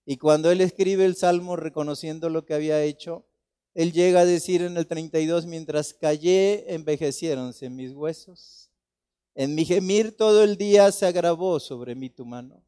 Y 0.06 0.18
cuando 0.18 0.50
él 0.50 0.60
escribe 0.60 1.04
el 1.04 1.16
salmo 1.16 1.56
reconociendo 1.56 2.28
lo 2.28 2.44
que 2.44 2.54
había 2.54 2.82
hecho, 2.82 3.24
él 3.74 3.92
llega 3.92 4.20
a 4.20 4.24
decir 4.24 4.62
en 4.62 4.76
el 4.76 4.86
32, 4.86 5.46
mientras 5.46 5.94
callé, 5.94 6.72
envejeciéronse 6.74 7.70
mis 7.70 7.92
huesos. 7.92 8.70
En 9.34 9.54
mi 9.54 9.64
gemir 9.64 10.16
todo 10.16 10.44
el 10.44 10.56
día 10.56 10.92
se 10.92 11.06
agravó 11.06 11.58
sobre 11.58 11.94
mí 11.94 12.08
tu 12.08 12.24
mano. 12.24 12.62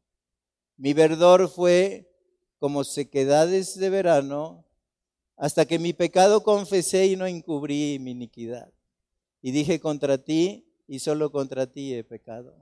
Mi 0.75 0.93
verdor 0.93 1.49
fue 1.49 2.11
como 2.59 2.83
sequedades 2.83 3.77
de 3.79 3.89
verano, 3.89 4.65
hasta 5.37 5.65
que 5.65 5.79
mi 5.79 5.93
pecado 5.93 6.43
confesé 6.43 7.05
y 7.05 7.15
no 7.15 7.25
encubrí 7.27 7.99
mi 7.99 8.11
iniquidad. 8.11 8.71
Y 9.41 9.51
dije 9.51 9.79
contra 9.79 10.17
ti 10.17 10.65
y 10.87 10.99
solo 10.99 11.31
contra 11.31 11.67
ti 11.67 11.93
he 11.93 12.03
pecado. 12.03 12.55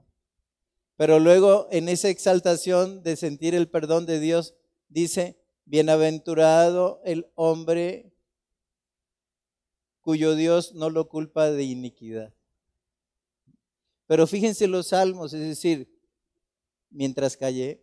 Pero 0.96 1.18
luego 1.18 1.66
en 1.70 1.88
esa 1.88 2.10
exaltación 2.10 3.02
de 3.02 3.16
sentir 3.16 3.54
el 3.54 3.68
perdón 3.68 4.06
de 4.06 4.20
Dios, 4.20 4.54
dice, 4.88 5.38
bienaventurado 5.64 7.00
el 7.04 7.30
hombre 7.34 8.12
cuyo 10.00 10.36
Dios 10.36 10.72
no 10.74 10.88
lo 10.88 11.08
culpa 11.08 11.50
de 11.50 11.64
iniquidad. 11.64 12.32
Pero 14.06 14.26
fíjense 14.26 14.68
los 14.68 14.88
salmos, 14.88 15.32
es 15.32 15.40
decir, 15.40 15.92
mientras 16.90 17.36
callé, 17.36 17.82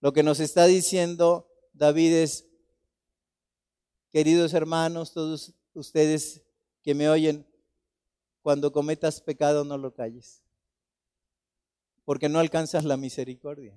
lo 0.00 0.12
que 0.12 0.22
nos 0.22 0.40
está 0.40 0.64
diciendo 0.64 1.50
David 1.74 2.14
es, 2.14 2.46
queridos 4.10 4.54
hermanos, 4.54 5.12
todos 5.12 5.52
ustedes 5.74 6.42
que 6.82 6.94
me 6.94 7.10
oyen, 7.10 7.46
cuando 8.40 8.72
cometas 8.72 9.20
pecado 9.20 9.64
no 9.64 9.76
lo 9.76 9.92
calles, 9.92 10.42
porque 12.06 12.30
no 12.30 12.38
alcanzas 12.38 12.84
la 12.84 12.96
misericordia. 12.96 13.74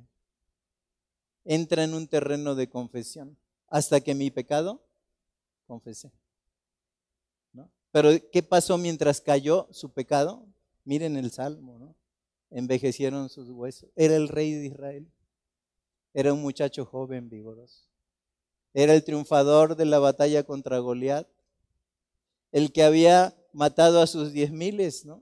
Entra 1.43 1.83
en 1.83 1.93
un 1.93 2.07
terreno 2.07 2.55
de 2.55 2.69
confesión 2.69 3.37
hasta 3.67 4.01
que 4.01 4.15
mi 4.15 4.29
pecado 4.29 4.83
confesé. 5.65 6.11
¿no? 7.53 7.69
Pero 7.91 8.09
¿qué 8.31 8.43
pasó 8.43 8.77
mientras 8.77 9.21
cayó 9.21 9.67
su 9.71 9.91
pecado? 9.91 10.45
Miren 10.83 11.15
el 11.17 11.31
salmo, 11.31 11.79
¿no? 11.79 11.95
Envejecieron 12.49 13.29
sus 13.29 13.49
huesos. 13.49 13.89
Era 13.95 14.15
el 14.15 14.27
rey 14.27 14.53
de 14.53 14.65
Israel. 14.65 15.11
Era 16.13 16.33
un 16.33 16.41
muchacho 16.41 16.85
joven, 16.85 17.29
vigoroso. 17.29 17.87
Era 18.73 18.93
el 18.93 19.03
triunfador 19.03 19.75
de 19.75 19.85
la 19.85 19.99
batalla 19.99 20.43
contra 20.43 20.79
Goliat. 20.79 21.27
El 22.51 22.73
que 22.73 22.83
había 22.83 23.33
matado 23.53 24.01
a 24.01 24.07
sus 24.07 24.33
diez 24.33 24.51
miles, 24.51 25.05
¿no? 25.05 25.21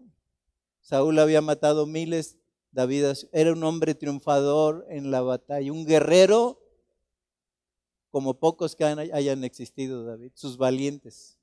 Saúl 0.82 1.20
había 1.20 1.42
matado 1.42 1.86
miles, 1.86 2.39
David 2.72 3.06
era 3.32 3.54
un 3.54 3.64
hombre 3.64 3.96
triunfador 3.96 4.86
en 4.90 5.12
la 5.12 5.22
batalla, 5.22 5.72
un 5.72 5.86
guerrero 5.86 6.60
como 8.10 8.40
pocos 8.40 8.76
que 8.76 8.84
hayan 8.84 9.44
existido, 9.44 10.04
David, 10.04 10.32
sus 10.34 10.58
valientes. 10.58 11.38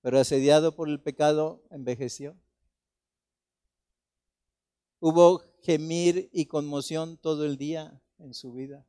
Pero 0.00 0.18
asediado 0.18 0.74
por 0.74 0.88
el 0.88 1.00
pecado, 1.00 1.62
envejeció. 1.70 2.36
Hubo 5.00 5.42
gemir 5.62 6.28
y 6.32 6.46
conmoción 6.46 7.16
todo 7.16 7.44
el 7.44 7.56
día 7.56 8.00
en 8.18 8.34
su 8.34 8.52
vida. 8.52 8.86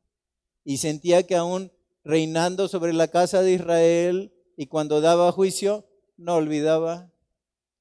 Y 0.64 0.78
sentía 0.78 1.26
que 1.26 1.36
aún 1.36 1.72
reinando 2.04 2.68
sobre 2.68 2.92
la 2.92 3.08
casa 3.08 3.42
de 3.42 3.52
Israel 3.52 4.32
y 4.56 4.66
cuando 4.66 5.00
daba 5.00 5.32
juicio, 5.32 5.86
no 6.16 6.34
olvidaba, 6.34 7.10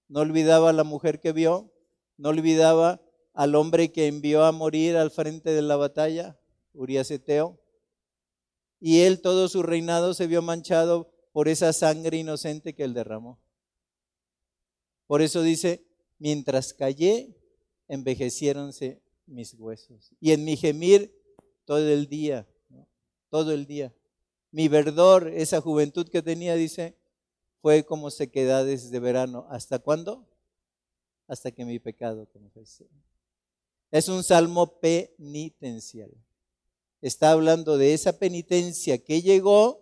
no 0.07 0.21
olvidaba 0.21 0.69
a 0.69 0.73
la 0.73 0.83
mujer 0.83 1.19
que 1.19 1.31
vio, 1.31 1.71
no 2.21 2.29
olvidaba 2.29 3.01
al 3.33 3.55
hombre 3.55 3.91
que 3.91 4.05
envió 4.05 4.43
a 4.43 4.51
morir 4.51 4.95
al 4.95 5.09
frente 5.09 5.49
de 5.49 5.63
la 5.63 5.75
batalla, 5.75 6.39
Urias 6.71 7.09
Eteo. 7.09 7.59
Y 8.79 9.01
él 9.01 9.21
todo 9.21 9.47
su 9.47 9.63
reinado 9.63 10.13
se 10.13 10.27
vio 10.27 10.43
manchado 10.43 11.11
por 11.31 11.47
esa 11.47 11.73
sangre 11.73 12.17
inocente 12.17 12.75
que 12.75 12.83
él 12.83 12.93
derramó. 12.93 13.39
Por 15.07 15.23
eso 15.23 15.41
dice, 15.41 15.83
mientras 16.19 16.75
callé, 16.75 17.35
envejeciéronse 17.87 19.01
mis 19.25 19.55
huesos. 19.55 20.11
Y 20.19 20.31
en 20.31 20.45
mi 20.45 20.57
gemir 20.57 21.19
todo 21.65 21.89
el 21.89 22.07
día, 22.07 22.47
todo 23.29 23.51
el 23.51 23.65
día. 23.65 23.95
mi 24.51 24.67
verdor, 24.67 25.27
esa 25.29 25.59
juventud 25.59 26.07
que 26.07 26.21
tenía, 26.21 26.53
dice, 26.53 26.95
fue 27.63 27.83
como 27.83 28.11
sequedades 28.11 28.91
de 28.91 28.99
verano. 28.99 29.47
¿Hasta 29.49 29.79
cuándo? 29.79 30.27
Hasta 31.31 31.49
que 31.49 31.63
mi 31.63 31.79
pecado 31.79 32.27
confesé. 32.27 32.89
Es 33.89 34.09
un 34.09 34.21
salmo 34.21 34.81
penitencial. 34.81 36.11
Está 37.01 37.31
hablando 37.31 37.77
de 37.77 37.93
esa 37.93 38.19
penitencia 38.19 38.97
que 39.01 39.21
llegó 39.21 39.81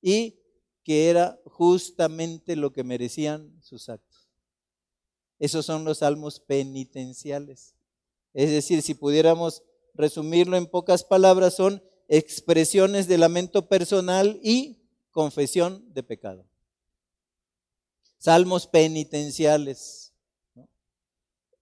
y 0.00 0.38
que 0.84 1.10
era 1.10 1.36
justamente 1.46 2.54
lo 2.54 2.72
que 2.72 2.84
merecían 2.84 3.60
sus 3.60 3.88
actos. 3.88 4.28
Esos 5.40 5.66
son 5.66 5.84
los 5.84 5.98
salmos 5.98 6.38
penitenciales. 6.38 7.74
Es 8.32 8.50
decir, 8.50 8.80
si 8.80 8.94
pudiéramos 8.94 9.64
resumirlo 9.94 10.56
en 10.56 10.68
pocas 10.68 11.02
palabras, 11.02 11.54
son 11.54 11.82
expresiones 12.06 13.08
de 13.08 13.18
lamento 13.18 13.68
personal 13.68 14.38
y 14.44 14.78
confesión 15.10 15.92
de 15.92 16.04
pecado. 16.04 16.46
Salmos 18.16 18.68
penitenciales. 18.68 20.03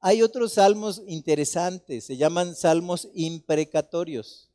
Hay 0.04 0.20
otros 0.20 0.54
salmos 0.54 1.00
interesantes, 1.06 2.04
se 2.06 2.16
llaman 2.16 2.56
salmos 2.56 3.08
imprecatorios. 3.14 4.50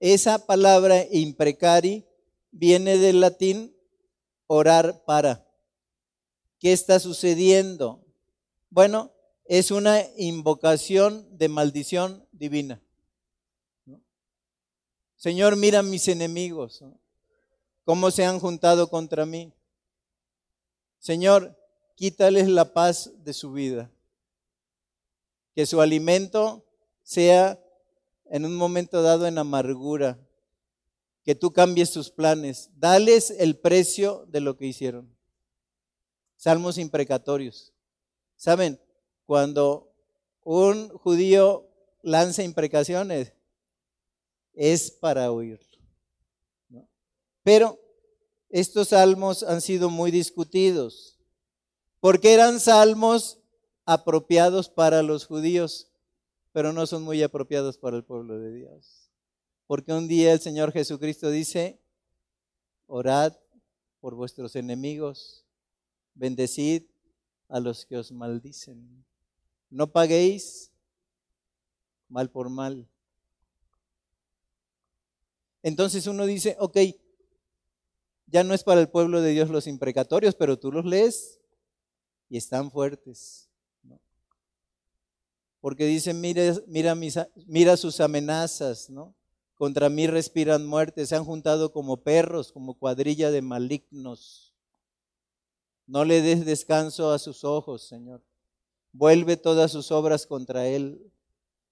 Esa 0.00 0.44
palabra 0.44 1.02
imprecari 1.10 2.04
viene 2.50 2.98
del 2.98 3.22
latín 3.22 3.74
orar 4.46 5.02
para. 5.06 5.48
¿Qué 6.58 6.74
está 6.74 7.00
sucediendo? 7.00 8.04
Bueno, 8.68 9.12
es 9.46 9.70
una 9.70 10.02
invocación 10.18 11.26
de 11.38 11.48
maldición 11.48 12.26
divina. 12.32 12.78
Señor, 15.16 15.56
mira 15.56 15.82
mis 15.82 16.06
enemigos, 16.08 16.84
cómo 17.86 18.10
se 18.10 18.26
han 18.26 18.38
juntado 18.40 18.90
contra 18.90 19.24
mí. 19.24 19.54
Señor, 20.98 21.56
quítales 21.94 22.46
la 22.46 22.74
paz 22.74 23.10
de 23.24 23.32
su 23.32 23.52
vida. 23.52 23.90
Que 25.56 25.66
su 25.66 25.80
alimento 25.80 26.64
sea 27.02 27.60
en 28.26 28.44
un 28.44 28.54
momento 28.54 29.02
dado 29.02 29.26
en 29.26 29.38
amargura. 29.38 30.20
Que 31.24 31.34
tú 31.34 31.52
cambies 31.52 31.90
sus 31.90 32.10
planes. 32.10 32.70
Dales 32.76 33.32
el 33.32 33.58
precio 33.58 34.24
de 34.28 34.40
lo 34.40 34.56
que 34.56 34.66
hicieron. 34.66 35.12
Salmos 36.36 36.78
imprecatorios. 36.78 37.72
¿Saben? 38.36 38.78
Cuando 39.24 39.92
un 40.44 40.90
judío 40.90 41.68
lanza 42.02 42.44
imprecaciones, 42.44 43.32
es 44.54 44.92
para 44.92 45.32
oírlo. 45.32 45.66
Pero 47.42 47.80
estos 48.48 48.88
salmos 48.88 49.42
han 49.42 49.60
sido 49.60 49.90
muy 49.90 50.10
discutidos, 50.10 51.18
porque 52.00 52.32
eran 52.32 52.60
salmos 52.60 53.38
apropiados 53.86 54.68
para 54.68 55.02
los 55.02 55.24
judíos, 55.24 55.90
pero 56.52 56.72
no 56.72 56.86
son 56.86 57.02
muy 57.02 57.22
apropiados 57.22 57.78
para 57.78 57.96
el 57.96 58.04
pueblo 58.04 58.38
de 58.38 58.52
Dios. 58.52 59.10
Porque 59.66 59.92
un 59.92 60.08
día 60.08 60.32
el 60.32 60.40
Señor 60.40 60.72
Jesucristo 60.72 61.30
dice, 61.30 61.80
orad 62.86 63.34
por 64.00 64.14
vuestros 64.14 64.56
enemigos, 64.56 65.44
bendecid 66.14 66.82
a 67.48 67.60
los 67.60 67.86
que 67.86 67.96
os 67.96 68.12
maldicen. 68.12 69.04
No 69.70 69.90
paguéis 69.92 70.72
mal 72.08 72.30
por 72.30 72.48
mal. 72.50 72.88
Entonces 75.62 76.06
uno 76.06 76.26
dice, 76.26 76.56
ok, 76.58 76.78
ya 78.26 78.44
no 78.44 78.54
es 78.54 78.64
para 78.64 78.80
el 78.80 78.88
pueblo 78.88 79.20
de 79.20 79.32
Dios 79.32 79.48
los 79.50 79.66
imprecatorios, 79.66 80.34
pero 80.34 80.58
tú 80.58 80.72
los 80.72 80.84
lees 80.84 81.40
y 82.28 82.36
están 82.36 82.70
fuertes. 82.70 83.45
Porque 85.66 86.00
mira, 86.14 86.54
mira, 86.68 86.94
mira 87.44 87.76
sus 87.76 87.98
amenazas, 87.98 88.88
¿no? 88.88 89.16
Contra 89.56 89.88
mí 89.88 90.06
respiran 90.06 90.64
muerte, 90.64 91.04
se 91.04 91.16
han 91.16 91.24
juntado 91.24 91.72
como 91.72 91.96
perros, 92.04 92.52
como 92.52 92.74
cuadrilla 92.74 93.32
de 93.32 93.42
malignos. 93.42 94.54
No 95.88 96.04
le 96.04 96.22
des 96.22 96.46
descanso 96.46 97.10
a 97.10 97.18
sus 97.18 97.42
ojos, 97.42 97.82
Señor. 97.82 98.22
Vuelve 98.92 99.36
todas 99.36 99.72
sus 99.72 99.90
obras 99.90 100.24
contra 100.24 100.68
él. 100.68 101.10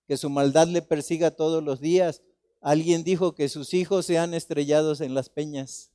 Que 0.08 0.16
su 0.16 0.28
maldad 0.28 0.66
le 0.66 0.82
persiga 0.82 1.30
todos 1.30 1.62
los 1.62 1.78
días. 1.78 2.20
Alguien 2.60 3.04
dijo 3.04 3.36
que 3.36 3.48
sus 3.48 3.74
hijos 3.74 4.06
sean 4.06 4.34
estrellados 4.34 5.02
en 5.02 5.14
las 5.14 5.28
peñas. 5.28 5.92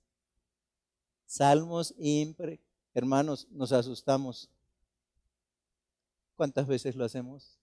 Salmos 1.25 1.93
impre. 1.97 2.61
Hermanos, 2.93 3.49
nos 3.51 3.73
asustamos. 3.73 4.49
¿Cuántas 6.37 6.65
veces 6.65 6.95
lo 6.95 7.03
hacemos? 7.03 7.58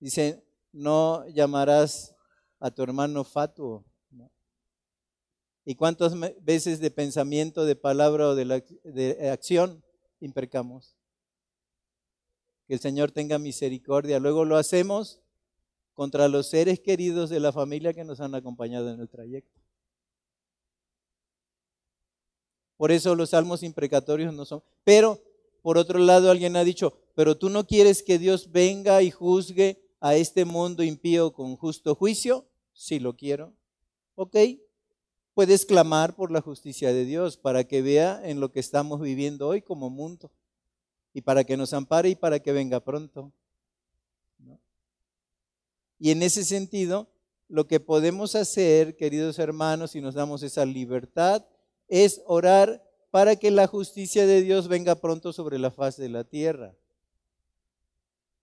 Dice, 0.00 0.44
no 0.72 1.26
llamarás 1.28 2.14
a 2.60 2.70
tu 2.70 2.82
hermano 2.82 3.24
fatuo. 3.24 3.84
¿Y 5.64 5.74
cuántas 5.74 6.14
veces 6.42 6.80
de 6.80 6.90
pensamiento, 6.90 7.66
de 7.66 7.76
palabra 7.76 8.28
o 8.28 8.34
de, 8.34 8.64
de 8.84 9.30
acción 9.30 9.84
impercamos? 10.20 10.96
Que 12.66 12.74
el 12.74 12.80
Señor 12.80 13.10
tenga 13.10 13.38
misericordia. 13.38 14.18
Luego 14.18 14.44
lo 14.44 14.56
hacemos 14.56 15.20
contra 15.92 16.28
los 16.28 16.46
seres 16.48 16.80
queridos 16.80 17.28
de 17.28 17.40
la 17.40 17.52
familia 17.52 17.92
que 17.92 18.04
nos 18.04 18.20
han 18.20 18.34
acompañado 18.34 18.90
en 18.90 19.00
el 19.00 19.08
trayecto. 19.08 19.60
Por 22.78 22.92
eso 22.92 23.16
los 23.16 23.30
salmos 23.30 23.64
imprecatorios 23.64 24.32
no 24.32 24.44
son. 24.44 24.62
Pero, 24.84 25.20
por 25.68 25.76
otro 25.76 25.98
lado, 25.98 26.30
alguien 26.30 26.56
ha 26.56 26.64
dicho, 26.64 26.94
pero 27.14 27.36
tú 27.36 27.50
no 27.50 27.66
quieres 27.66 28.02
que 28.02 28.18
Dios 28.18 28.52
venga 28.52 29.02
y 29.02 29.10
juzgue 29.10 29.78
a 30.00 30.16
este 30.16 30.46
mundo 30.46 30.82
impío 30.82 31.34
con 31.34 31.56
justo 31.56 31.94
juicio? 31.94 32.48
Sí 32.72 32.98
lo 32.98 33.14
quiero. 33.14 33.52
¿Ok? 34.14 34.34
Puedes 35.34 35.66
clamar 35.66 36.16
por 36.16 36.30
la 36.30 36.40
justicia 36.40 36.90
de 36.94 37.04
Dios 37.04 37.36
para 37.36 37.64
que 37.64 37.82
vea 37.82 38.18
en 38.24 38.40
lo 38.40 38.50
que 38.50 38.60
estamos 38.60 38.98
viviendo 39.02 39.46
hoy 39.46 39.60
como 39.60 39.90
mundo 39.90 40.32
y 41.12 41.20
para 41.20 41.44
que 41.44 41.58
nos 41.58 41.74
ampare 41.74 42.08
y 42.08 42.14
para 42.14 42.38
que 42.38 42.52
venga 42.52 42.80
pronto. 42.80 43.30
Y 45.98 46.12
en 46.12 46.22
ese 46.22 46.46
sentido, 46.46 47.10
lo 47.46 47.66
que 47.66 47.78
podemos 47.78 48.36
hacer, 48.36 48.96
queridos 48.96 49.38
hermanos, 49.38 49.90
si 49.90 50.00
nos 50.00 50.14
damos 50.14 50.42
esa 50.42 50.64
libertad, 50.64 51.44
es 51.88 52.22
orar 52.24 52.87
para 53.10 53.36
que 53.36 53.50
la 53.50 53.66
justicia 53.66 54.26
de 54.26 54.42
Dios 54.42 54.68
venga 54.68 54.96
pronto 54.96 55.32
sobre 55.32 55.58
la 55.58 55.70
faz 55.70 55.96
de 55.96 56.08
la 56.08 56.24
tierra 56.24 56.74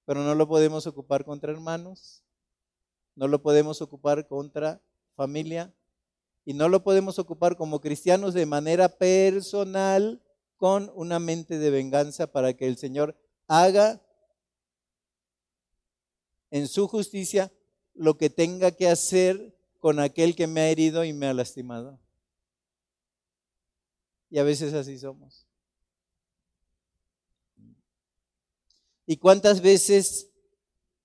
pero 0.05 0.23
no 0.23 0.35
lo 0.35 0.47
podemos 0.47 0.87
ocupar 0.87 1.25
contra 1.25 1.51
hermanos, 1.51 2.23
no 3.15 3.27
lo 3.27 3.41
podemos 3.41 3.81
ocupar 3.81 4.27
contra 4.27 4.81
familia 5.15 5.73
y 6.45 6.53
no 6.53 6.69
lo 6.69 6.83
podemos 6.83 7.17
ocupar 7.17 7.57
como 7.57 7.81
cristianos 7.81 8.33
de 8.33 8.45
manera 8.45 8.87
personal 8.87 10.21
con 10.57 10.91
una 10.95 11.19
mente 11.19 11.57
de 11.57 11.71
venganza 11.71 12.27
para 12.27 12.53
que 12.53 12.67
el 12.67 12.77
Señor 12.77 13.17
haga 13.47 14.01
en 16.51 16.67
su 16.67 16.87
justicia 16.87 17.51
lo 17.95 18.17
que 18.17 18.29
tenga 18.29 18.71
que 18.71 18.87
hacer 18.87 19.55
con 19.79 19.99
aquel 19.99 20.35
que 20.35 20.47
me 20.47 20.61
ha 20.61 20.69
herido 20.69 21.03
y 21.03 21.13
me 21.13 21.27
ha 21.27 21.33
lastimado. 21.33 21.99
Y 24.29 24.39
a 24.39 24.43
veces 24.43 24.73
así 24.73 24.97
somos. 24.97 25.45
¿Y 29.05 29.17
cuántas 29.17 29.61
veces 29.61 30.31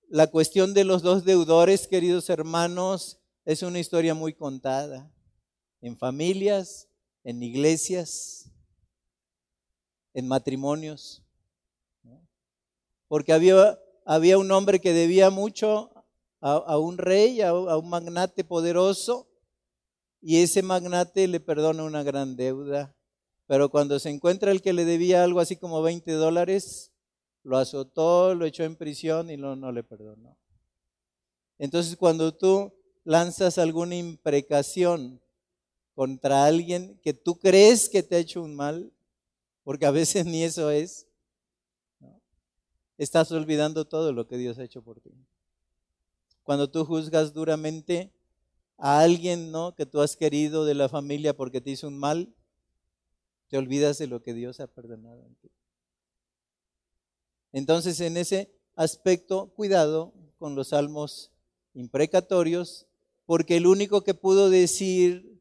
la 0.09 0.27
cuestión 0.29 0.73
de 0.73 0.85
los 0.85 1.03
dos 1.03 1.25
deudores, 1.25 1.87
queridos 1.87 2.31
hermanos, 2.31 3.21
es 3.45 3.63
una 3.63 3.79
historia 3.79 4.15
muy 4.15 4.33
contada? 4.33 5.11
En 5.83 5.97
familias, 5.97 6.89
en 7.25 7.43
iglesias, 7.43 8.51
en 10.15 10.29
matrimonios. 10.29 11.23
Porque 13.07 13.33
había, 13.33 13.79
había 14.05 14.39
un 14.39 14.51
hombre 14.51 14.81
que 14.81 14.93
debía 14.93 15.31
mucho 15.31 15.91
a, 16.41 16.79
un 16.79 16.97
rey, 16.97 17.43
a, 17.43 17.51
a 17.51 17.77
un 17.77 17.89
magnate 17.89 18.45
poderoso, 18.45 19.29
y 20.23 20.43
ese 20.43 20.63
magnate 20.63 21.27
le 21.29 21.41
perdona 21.41 21.83
una 21.83 22.03
gran 22.03 22.37
deuda. 22.37 22.95
Pero 23.51 23.69
cuando 23.69 23.99
se 23.99 24.11
encuentra 24.11 24.53
el 24.53 24.63
que 24.63 24.73
le 24.73 24.85
debía 24.85 25.25
algo 25.25 25.41
así 25.41 25.57
como 25.57 25.83
20 25.83 26.13
dólares, 26.13 26.93
lo 27.43 27.59
azotó, 27.59 28.33
lo 28.37 28.47
echó 28.47 28.63
en 28.63 28.77
prisión 28.77 29.29
y 29.29 29.37
no, 29.37 29.57
no 29.57 29.73
le 29.73 29.83
perdonó. 29.83 30.37
Entonces 31.59 31.97
cuando 31.97 32.33
tú 32.33 32.73
lanzas 33.03 33.59
alguna 33.59 33.97
imprecación 33.97 35.21
contra 35.97 36.45
alguien 36.45 36.97
que 37.03 37.13
tú 37.13 37.41
crees 37.41 37.89
que 37.89 38.05
te 38.05 38.15
ha 38.15 38.19
hecho 38.21 38.41
un 38.41 38.55
mal, 38.55 38.93
porque 39.65 39.85
a 39.85 39.91
veces 39.91 40.25
ni 40.27 40.45
eso 40.45 40.71
es, 40.71 41.09
estás 42.99 43.33
olvidando 43.33 43.85
todo 43.85 44.13
lo 44.13 44.29
que 44.29 44.37
Dios 44.37 44.61
ha 44.61 44.65
hecho 44.65 44.81
por 44.81 45.01
ti. 45.01 45.11
Cuando 46.45 46.71
tú 46.71 46.85
juzgas 46.85 47.35
duramente 47.35 48.13
a 48.79 49.01
alguien, 49.01 49.51
¿no? 49.51 49.75
Que 49.75 49.87
tú 49.87 50.01
has 50.01 50.15
querido 50.15 50.65
de 50.65 50.75
la 50.75 50.89
familia 50.89 51.35
porque 51.37 51.61
te 51.61 51.71
hizo 51.73 51.89
un 51.89 51.99
mal, 51.99 52.33
te 53.51 53.59
olvidas 53.59 53.99
de 53.99 54.07
lo 54.07 54.23
que 54.23 54.33
Dios 54.33 54.61
ha 54.61 54.69
perdonado 54.69 55.27
en 55.27 55.35
ti. 55.35 55.51
Entonces, 57.53 58.01
en 58.01 58.17
ese 58.17 58.55
aspecto, 58.77 59.53
cuidado 59.57 60.15
con 60.39 60.55
los 60.55 60.69
salmos 60.69 61.33
imprecatorios, 61.75 62.87
porque 63.27 63.57
el 63.57 63.67
único 63.67 64.03
que 64.03 64.15
pudo 64.15 64.51
decir 64.51 65.41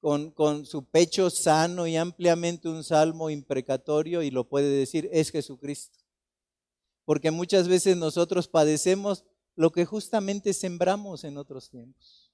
con, 0.00 0.30
con, 0.30 0.66
su 0.66 0.84
pecho 0.84 1.30
sano 1.30 1.86
y 1.86 1.96
ampliamente 1.96 2.68
un 2.68 2.82
salmo 2.82 3.30
imprecatorio, 3.30 4.22
y 4.22 4.30
lo 4.30 4.48
puede 4.48 4.70
decir, 4.70 5.08
es 5.12 5.30
Jesucristo. 5.30 5.98
Porque 7.04 7.30
muchas 7.30 7.68
veces 7.68 7.96
nosotros 7.96 8.48
padecemos 8.48 9.24
lo 9.54 9.70
que 9.70 9.84
justamente 9.84 10.54
sembramos 10.54 11.24
en 11.24 11.36
otros 11.36 11.68
tiempos. 11.68 12.31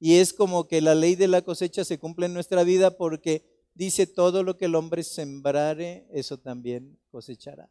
Y 0.00 0.16
es 0.16 0.32
como 0.32 0.66
que 0.68 0.80
la 0.80 0.94
ley 0.94 1.14
de 1.14 1.28
la 1.28 1.42
cosecha 1.42 1.84
se 1.84 1.98
cumple 1.98 2.26
en 2.26 2.34
nuestra 2.34 2.62
vida 2.62 2.96
porque 2.96 3.44
dice 3.74 4.06
todo 4.06 4.42
lo 4.42 4.56
que 4.56 4.66
el 4.66 4.74
hombre 4.74 5.02
sembrare, 5.02 6.06
eso 6.12 6.38
también 6.38 6.98
cosechará. 7.10 7.70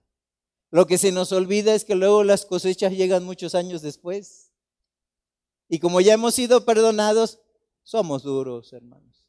Lo 0.71 0.88
que 0.88 0.97
se 0.97 1.12
nos 1.12 1.31
olvida 1.31 1.75
es 1.75 1.86
que 1.86 1.95
luego 1.95 2.23
las 2.23 2.45
cosechas 2.45 2.93
llegan 2.93 3.23
muchos 3.23 3.53
años 3.53 3.81
después. 3.81 4.51
Y 5.69 5.79
como 5.79 6.01
ya 6.01 6.13
hemos 6.13 6.33
sido 6.33 6.65
perdonados, 6.65 7.39
somos 7.83 8.23
duros, 8.23 8.73
hermanos. 8.73 9.25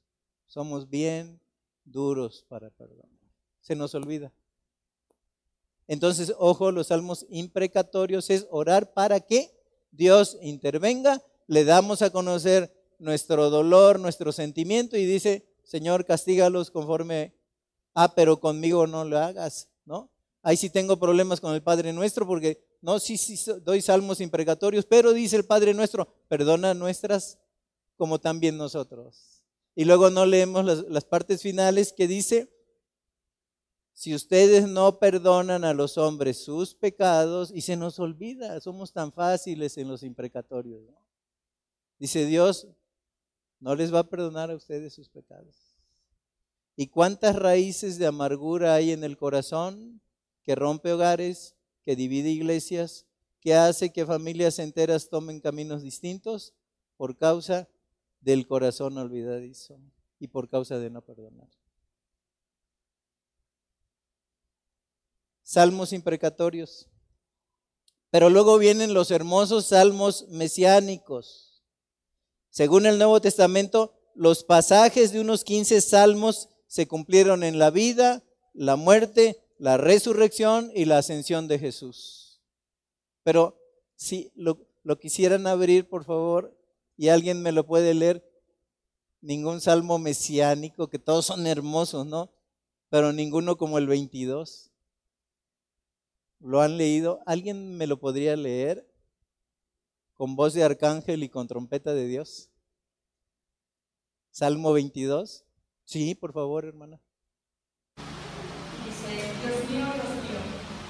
Somos 0.47 0.89
bien 0.89 1.41
duros 1.85 2.47
para 2.49 2.71
perdonar. 2.71 3.11
Se 3.61 3.77
nos 3.77 3.95
olvida. 3.95 4.33
Entonces, 5.87 6.33
ojo, 6.39 6.73
los 6.73 6.87
salmos 6.87 7.27
imprecatorios 7.29 8.31
es 8.31 8.47
orar 8.51 8.95
para 8.95 9.21
que 9.21 9.51
Dios 9.91 10.39
intervenga, 10.41 11.23
le 11.47 11.65
damos 11.65 12.03
a 12.03 12.11
conocer 12.11 12.73
nuestro 12.99 13.51
dolor, 13.51 14.01
nuestro 14.01 14.33
sentimiento 14.33 14.97
y 14.97 15.05
dice, 15.05 15.47
Señor, 15.63 16.05
castígalos 16.05 16.71
conforme, 16.71 17.35
ah, 17.95 18.15
pero 18.15 18.41
conmigo 18.41 18.87
no 18.87 19.05
lo 19.05 19.19
hagas, 19.19 19.69
¿no? 19.85 20.11
Ahí 20.43 20.57
sí 20.59 20.69
tengo 20.69 20.99
problemas 20.99 21.41
con 21.41 21.55
el 21.55 21.63
Padre 21.63 21.93
Nuestro 21.93 22.27
porque, 22.27 22.63
no, 22.83 22.99
sí, 22.99 23.17
sí, 23.17 23.39
doy 23.63 23.81
salmos 23.81 24.21
imprecatorios, 24.21 24.85
pero 24.85 25.15
dice 25.15 25.37
el 25.37 25.47
Padre 25.47 25.73
Nuestro, 25.73 26.07
perdona 26.29 26.75
nuestras 26.75 27.39
como 27.97 28.21
también 28.21 28.59
nosotros. 28.59 29.43
Y 29.75 29.85
luego 29.87 30.11
no 30.11 30.27
leemos 30.27 30.65
las, 30.65 31.05
partes 31.05 31.43
finales 31.43 31.93
que 31.93 32.07
dice, 32.07 32.49
si 33.93 34.15
ustedes 34.15 34.69
no 34.69 34.99
perdonan 34.99 35.65
a 35.65 35.73
los 35.73 35.99
hombres 35.99 36.45
sus 36.45 36.75
pecados, 36.75 37.51
y 37.53 37.63
se 37.63 37.77
nos 37.77 37.99
olvida, 37.99 38.61
somos 38.61 38.93
tan 38.93 39.13
fáciles 39.13 39.79
en 39.79 39.89
los 39.89 40.03
imprecatorios. 40.03 40.83
Dice 41.99 42.27
Dios, 42.27 42.69
no 43.65 43.75
les 43.75 43.93
va 43.93 44.01
a 44.01 44.11
perdonar 44.11 44.51
a 44.51 44.55
ustedes 44.55 44.93
sus 44.93 45.09
pecados. 45.09 45.57
¿Y 46.77 46.89
cuántas 46.89 47.35
raíces 47.35 47.99
de 47.99 48.07
amargura 48.07 48.75
hay 48.75 48.91
en 48.91 49.05
el 49.05 49.17
corazón 49.17 50.03
que 50.43 50.55
rompe 50.55 50.93
hogares, 50.93 51.57
que 51.83 51.97
divide 51.97 52.29
iglesias, 52.29 53.07
que 53.41 53.55
hace 53.55 53.91
que 53.91 54.05
familias 54.05 54.59
enteras 54.59 55.09
tomen 55.09 55.41
caminos 55.41 55.83
distintos 55.83 56.53
por 56.99 57.17
causa 57.17 57.67
del 58.21 58.47
corazón 58.47 58.99
olvidadizo 58.99 59.79
y 60.21 60.29
por 60.29 60.51
causa 60.51 60.79
de 60.79 60.91
no 60.91 61.01
perdonar? 61.01 61.49
salmos 65.43 65.93
imprecatorios. 65.93 66.89
Pero 68.11 68.31
luego 68.31 68.59
vienen 68.59 68.95
los 68.95 69.11
hermosos 69.11 69.67
salmos 69.69 70.27
mesiánicos. 70.29 71.54
Según 72.55 72.87
el 72.87 72.99
Nuevo 72.99 73.21
Testamento, 73.21 73.93
los 74.15 74.45
pasajes 74.45 75.11
de 75.11 75.19
unos 75.19 75.43
15 75.43 75.81
salmos 75.81 76.51
se 76.69 76.87
cumplieron 76.87 77.43
en 77.43 77.59
la 77.59 77.71
vida, 77.71 78.23
la 78.53 78.77
muerte, 78.77 79.43
la 79.59 79.77
resurrección 79.77 80.71
y 80.73 80.85
la 80.85 80.99
ascensión 80.99 81.49
de 81.49 81.59
Jesús. 81.59 82.41
Pero 83.25 83.59
si 83.97 84.31
lo, 84.37 84.69
lo 84.85 85.01
quisieran 85.01 85.49
abrir, 85.49 85.89
por 85.89 86.05
favor, 86.05 86.57
y 86.97 87.09
alguien 87.09 87.43
me 87.43 87.51
lo 87.51 87.67
puede 87.67 87.93
leer, 87.93 88.25
ningún 89.21 89.61
salmo 89.61 89.99
mesiánico, 89.99 90.87
que 90.87 91.01
todos 91.01 91.27
son 91.27 91.49
hermosos, 91.49 92.07
¿no? 92.07 92.31
Pero 92.89 93.13
ninguno 93.13 93.57
como 93.57 93.79
el 93.79 93.89
22. 93.89 94.71
¿Lo 96.39 96.61
han 96.61 96.79
leído? 96.79 97.19
¿Alguien 97.27 97.77
me 97.77 97.89
lo 97.89 97.99
podría 97.99 98.37
leer 98.37 98.94
con 100.15 100.37
voz 100.37 100.55
de 100.55 100.65
arcángel 100.65 101.23
y 101.23 101.29
con 101.29 101.47
trompeta 101.47 101.93
de 101.93 102.07
Dios? 102.07 102.51
Salmo 104.31 104.73
22. 104.73 105.45
Sí, 105.85 106.15
por 106.15 106.33
favor, 106.33 106.65
hermana. 106.65 107.01
Dice, 108.85 109.31
Dios 109.43 109.71
mío, 109.71 109.87
Dios 109.95 110.13
mío, 110.25 110.41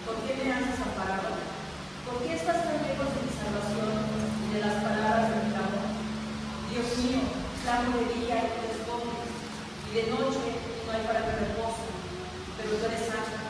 ¿por 0.06 0.16
qué 0.24 0.44
me 0.44 0.52
has 0.52 0.70
desamparado? 0.70 1.34
¿Por 2.06 2.22
qué 2.22 2.34
estás 2.34 2.64
tan 2.64 2.82
lejos 2.82 3.08
de 3.10 3.20
mi 3.20 3.32
salvación 3.34 3.92
y 4.48 4.54
de 4.54 4.60
las 4.60 4.82
palabras 4.84 5.30
de 5.30 5.36
mi 5.44 5.50
clamor? 5.52 5.88
Dios 6.70 6.88
mío, 7.04 7.20
clamo 7.62 7.98
de 7.98 8.04
día 8.14 8.36
y 8.38 8.48
te 8.48 8.66
respondes, 8.72 9.28
y 9.88 9.94
de 9.94 10.02
noche 10.10 10.46
no 10.86 10.92
hay 10.92 11.02
para 11.06 11.20
que 11.24 11.44
reposo, 11.44 11.84
pero 12.56 12.76
tú 12.76 12.84
eres 12.86 13.06
santo 13.08 13.44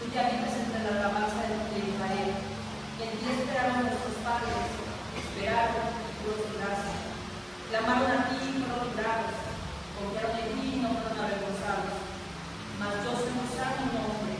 Tú 0.00 0.08
ya 0.14 0.26
habitas 0.26 0.56
entre 0.56 0.80
la 0.80 0.96
alabanza 0.96 1.44
de 1.44 1.76
Israel. 1.76 2.32
En 3.04 3.10
ti 3.20 3.26
esperaron 3.36 3.84
nuestros 3.84 4.16
padres, 4.24 4.64
esperaron 5.12 5.92
y 5.92 6.12
fueron 6.24 6.56
gracia. 6.56 6.96
Clamaron 7.70 8.10
a 8.10 8.26
ti 8.26 8.34
y 8.50 8.66
fueron 8.66 8.82
librados. 8.82 9.30
Confiaron 9.94 10.34
en 10.42 10.48
ti 10.58 10.62
y 10.74 10.82
no 10.82 10.90
fueron 10.90 11.22
avergonzados. 11.22 12.02
Mas 12.82 12.98
yo 13.06 13.14
soy 13.14 13.46
santo 13.46 13.94
nombre, 13.94 14.34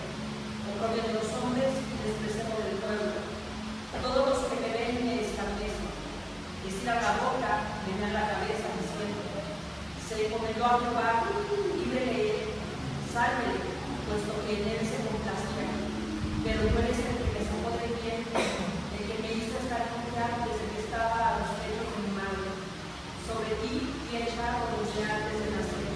oprobio 0.67 0.99
de 0.99 1.15
los 1.15 1.31
hombres 1.39 1.71
y 1.79 1.95
despreciado 1.95 2.59
del 2.59 2.83
pueblo. 2.83 3.23
Todos 4.03 4.23
los 4.35 4.41
que 4.51 4.59
me 4.59 4.75
ven 4.75 5.07
me 5.07 5.15
escarnecen. 5.23 5.95
Estiran 6.67 6.99
la 7.07 7.23
boca, 7.23 7.53
me 7.87 8.03
dan 8.03 8.19
la 8.19 8.35
cabeza 8.35 8.67
diciendo, 8.75 9.23
se 9.23 10.27
encomendó 10.27 10.67
a 10.67 10.83
Jehová, 10.83 11.11
líbrele, 11.79 12.59
sálvele, 13.15 13.63
puesto 14.11 14.43
que 14.43 14.53
en 14.59 14.69
él 14.75 14.83
se 14.83 14.99
pero 16.43 16.67
tú 16.67 16.79
eres 16.83 16.99
el 16.99 17.15
que 17.21 17.31
me 17.31 17.43
sacó 17.47 17.69
de 17.79 17.95
bien, 18.01 18.25
el 18.27 19.03
que 19.07 19.17
me 19.23 19.31
hizo 19.39 19.61
estar 19.61 19.87
confiado 19.93 20.51
desde 20.51 20.67
que 20.73 20.81
estaba 20.83 21.15
a 21.15 21.39
los 21.39 21.53
pechos 21.61 21.85
de 21.85 22.01
mi 22.01 22.17
madre. 22.17 22.51
Sobre 23.51 23.67
ti 23.67 23.83
y 24.13 24.17
echado 24.17 24.79
los 24.79 24.95
antes 24.95 25.43
de 25.43 25.51
nacer. 25.51 25.91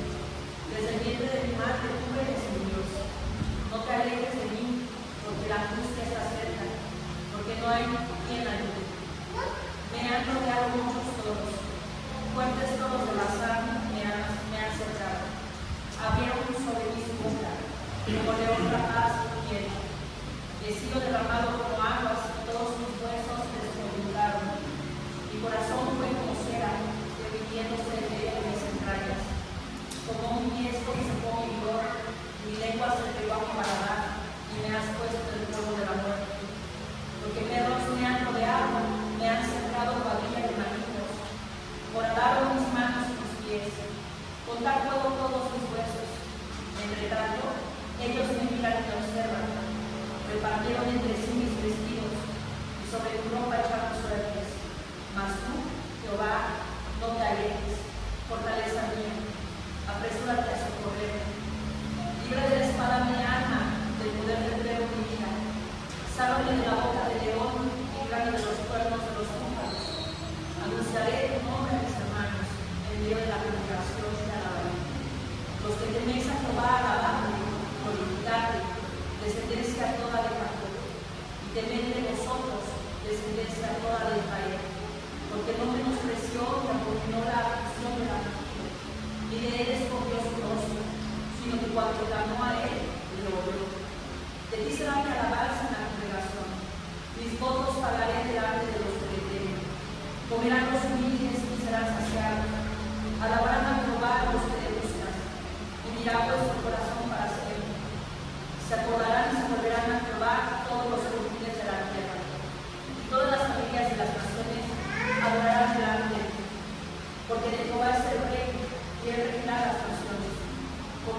Desde 0.75 0.99
de 0.99 1.47
mi 1.47 1.55
madre 1.55 1.87
tú 2.03 2.11
eres 2.19 2.43
mi 2.51 2.67
Dios. 2.67 2.91
No 3.71 3.79
te 3.79 3.95
alejes 3.95 4.35
de 4.43 4.47
mí, 4.51 4.91
porque 5.23 5.47
la 5.47 5.63
angustia 5.63 6.03
está 6.03 6.35
cerca, 6.35 6.67
porque 7.31 7.55
no 7.63 7.67
hay 7.71 7.87
quien 8.27 8.43
ayude. 8.43 8.83
Me 9.95 10.03
han 10.03 10.27
rodeado 10.27 10.67
muchos 10.83 11.15
todos, 11.23 11.55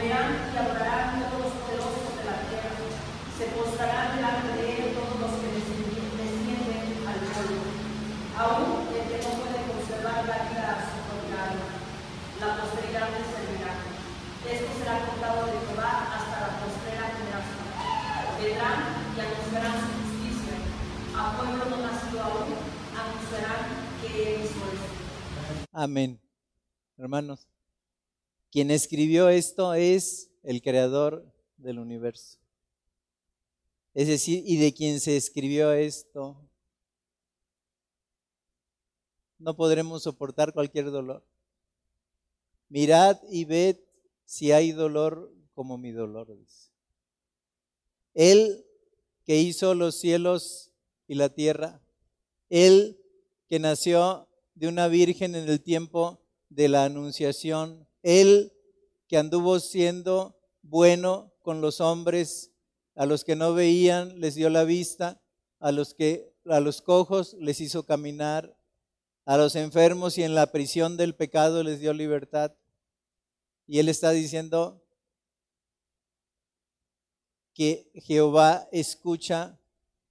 Y 0.05 0.11
adorarán 0.11 1.17
todos 1.17 1.49
los 1.49 1.53
poderosos 1.65 2.13
de 2.13 2.23
la 2.29 2.37
tierra. 2.45 2.77
Se 3.41 3.45
postrarán 3.57 4.13
delante 4.15 4.53
de 4.53 4.65
él 4.77 4.93
todos 4.93 5.17
los 5.17 5.33
que 5.41 5.49
descienden 5.49 7.09
al 7.09 7.19
polvo. 7.25 7.65
Aún 8.37 8.85
el 8.93 9.01
que 9.09 9.17
no 9.17 9.33
puede 9.41 9.65
conservar 9.65 10.21
la 10.29 10.45
vida 10.45 10.77
a 10.77 10.85
su 10.85 10.97
propia 11.09 11.41
alma. 11.49 11.73
La 12.37 12.49
posteridad 12.53 13.09
le 13.17 13.21
servirá. 13.33 13.73
Esto 14.45 14.69
será 14.77 15.09
contado 15.09 15.49
de 15.49 15.57
Jehová 15.65 15.93
hasta 16.13 16.35
la 16.37 16.51
postrera 16.61 17.09
generación. 17.09 17.65
Vendrán 18.37 18.79
y 19.09 19.17
anunciarán 19.25 19.73
su 19.73 19.89
justicia. 20.05 20.55
A 21.17 21.33
pueblo 21.33 21.65
no 21.65 21.77
nacido 21.81 22.21
aún, 22.21 22.53
anunciarán 22.93 23.73
que 24.05 24.09
él 24.13 24.45
hizo 24.45 24.61
esto. 24.69 25.65
Amén. 25.73 26.21
Hermanos, 26.95 27.49
quien 28.51 28.71
escribió 28.71 29.29
esto 29.29 29.73
es 29.73 30.31
el 30.43 30.61
creador 30.61 31.25
del 31.57 31.79
universo. 31.79 32.37
Es 33.93 34.07
decir, 34.07 34.43
y 34.45 34.57
de 34.57 34.73
quien 34.73 34.99
se 34.99 35.15
escribió 35.15 35.71
esto, 35.71 36.37
no 39.39 39.55
podremos 39.55 40.03
soportar 40.03 40.53
cualquier 40.53 40.91
dolor. 40.91 41.23
Mirad 42.69 43.19
y 43.29 43.45
ved 43.45 43.77
si 44.25 44.51
hay 44.51 44.71
dolor 44.71 45.31
como 45.53 45.77
mi 45.77 45.91
dolor. 45.91 46.27
Él 48.13 48.65
que 49.25 49.39
hizo 49.39 49.73
los 49.75 49.95
cielos 49.95 50.71
y 51.07 51.15
la 51.15 51.29
tierra, 51.29 51.81
Él 52.49 52.99
que 53.47 53.59
nació 53.59 54.27
de 54.55 54.67
una 54.67 54.87
virgen 54.87 55.35
en 55.35 55.47
el 55.47 55.61
tiempo 55.61 56.19
de 56.49 56.69
la 56.69 56.85
anunciación, 56.85 57.87
Él 58.05 58.53
que 59.07 59.17
anduvo 59.17 59.59
siendo 59.59 60.39
bueno 60.61 61.33
con 61.41 61.59
los 61.59 61.81
hombres, 61.81 62.51
a 62.93 63.07
los 63.07 63.23
que 63.23 63.35
no 63.35 63.55
veían 63.55 64.21
les 64.21 64.35
dio 64.35 64.51
la 64.51 64.63
vista, 64.63 65.19
a 65.59 65.71
los 65.71 65.95
que 65.95 66.31
a 66.45 66.59
los 66.59 66.83
cojos 66.83 67.33
les 67.39 67.59
hizo 67.61 67.87
caminar, 67.87 68.55
a 69.25 69.37
los 69.37 69.55
enfermos 69.55 70.19
y 70.19 70.23
en 70.23 70.35
la 70.35 70.51
prisión 70.51 70.97
del 70.97 71.15
pecado 71.15 71.63
les 71.63 71.79
dio 71.79 71.93
libertad. 71.93 72.55
Y 73.65 73.79
él 73.79 73.89
está 73.89 74.11
diciendo 74.11 74.83
que 77.55 77.89
Jehová 77.95 78.67
escucha 78.71 79.59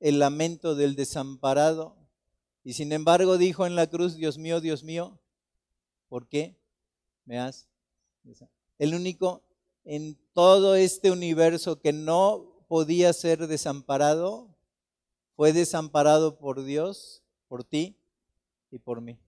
el 0.00 0.18
lamento 0.18 0.74
del 0.74 0.96
desamparado. 0.96 1.96
Y 2.64 2.72
sin 2.72 2.90
embargo 2.90 3.38
dijo 3.38 3.66
en 3.66 3.76
la 3.76 3.86
cruz, 3.86 4.16
Dios 4.16 4.36
mío, 4.36 4.60
Dios 4.60 4.82
mío, 4.82 5.20
¿por 6.08 6.26
qué 6.26 6.58
me 7.24 7.38
has? 7.38 7.68
El 8.78 8.94
único 8.94 9.42
en 9.84 10.18
todo 10.32 10.74
este 10.76 11.10
universo 11.10 11.80
que 11.80 11.92
no 11.92 12.54
podía 12.68 13.12
ser 13.12 13.46
desamparado, 13.46 14.48
fue 15.36 15.52
desamparado 15.52 16.38
por 16.38 16.64
Dios, 16.64 17.22
por 17.48 17.64
ti 17.64 17.96
y 18.70 18.78
por 18.78 19.00
mí. 19.00 19.18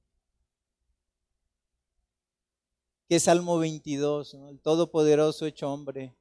Que 3.09 3.21
Salmo 3.21 3.59
22, 3.59 4.35
¿no? 4.35 4.49
el 4.49 4.61
Todopoderoso 4.61 5.47
hecho 5.47 5.73
hombre. 5.73 6.15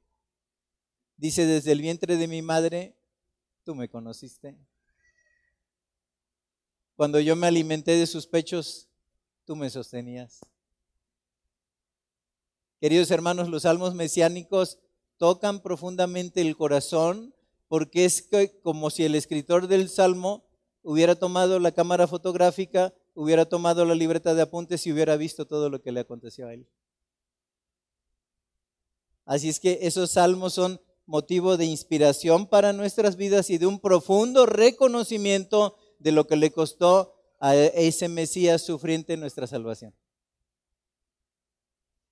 Dice, 1.16 1.46
desde 1.46 1.72
el 1.72 1.80
vientre 1.80 2.16
de 2.16 2.28
mi 2.28 2.42
madre, 2.42 2.94
tú 3.64 3.74
me 3.74 3.88
conociste. 3.88 4.56
Cuando 6.94 7.18
yo 7.20 7.34
me 7.36 7.46
alimenté 7.46 7.92
de 7.92 8.06
sus 8.06 8.26
pechos, 8.26 8.88
tú 9.44 9.56
me 9.56 9.68
sostenías. 9.70 10.40
Queridos 12.80 13.10
hermanos, 13.10 13.48
los 13.48 13.62
salmos 13.62 13.94
mesiánicos 13.94 14.78
tocan 15.16 15.60
profundamente 15.60 16.42
el 16.42 16.56
corazón 16.56 17.34
porque 17.68 18.04
es 18.04 18.28
como 18.62 18.90
si 18.90 19.04
el 19.04 19.14
escritor 19.14 19.66
del 19.66 19.88
salmo 19.88 20.44
hubiera 20.82 21.16
tomado 21.16 21.58
la 21.58 21.72
cámara 21.72 22.06
fotográfica, 22.06 22.94
hubiera 23.14 23.46
tomado 23.46 23.84
la 23.84 23.94
libreta 23.94 24.34
de 24.34 24.42
apuntes 24.42 24.86
y 24.86 24.92
hubiera 24.92 25.16
visto 25.16 25.46
todo 25.46 25.70
lo 25.70 25.80
que 25.82 25.90
le 25.90 26.00
aconteció 26.00 26.46
a 26.46 26.54
él. 26.54 26.68
Así 29.24 29.48
es 29.48 29.58
que 29.58 29.80
esos 29.82 30.12
salmos 30.12 30.52
son 30.52 30.80
motivo 31.06 31.56
de 31.56 31.64
inspiración 31.64 32.46
para 32.46 32.72
nuestras 32.72 33.16
vidas 33.16 33.50
y 33.50 33.58
de 33.58 33.66
un 33.66 33.80
profundo 33.80 34.46
reconocimiento 34.46 35.76
de 35.98 36.12
lo 36.12 36.26
que 36.26 36.36
le 36.36 36.52
costó 36.52 37.14
a 37.40 37.56
ese 37.56 38.08
Mesías 38.08 38.62
sufriente 38.62 39.16
nuestra 39.16 39.46
salvación. 39.46 39.94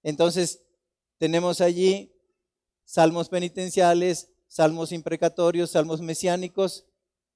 Entonces, 0.04 0.60
tenemos 1.18 1.60
allí 1.60 2.12
salmos 2.84 3.28
penitenciales, 3.28 4.28
salmos 4.46 4.92
imprecatorios, 4.92 5.70
salmos 5.70 6.00
mesiánicos, 6.00 6.84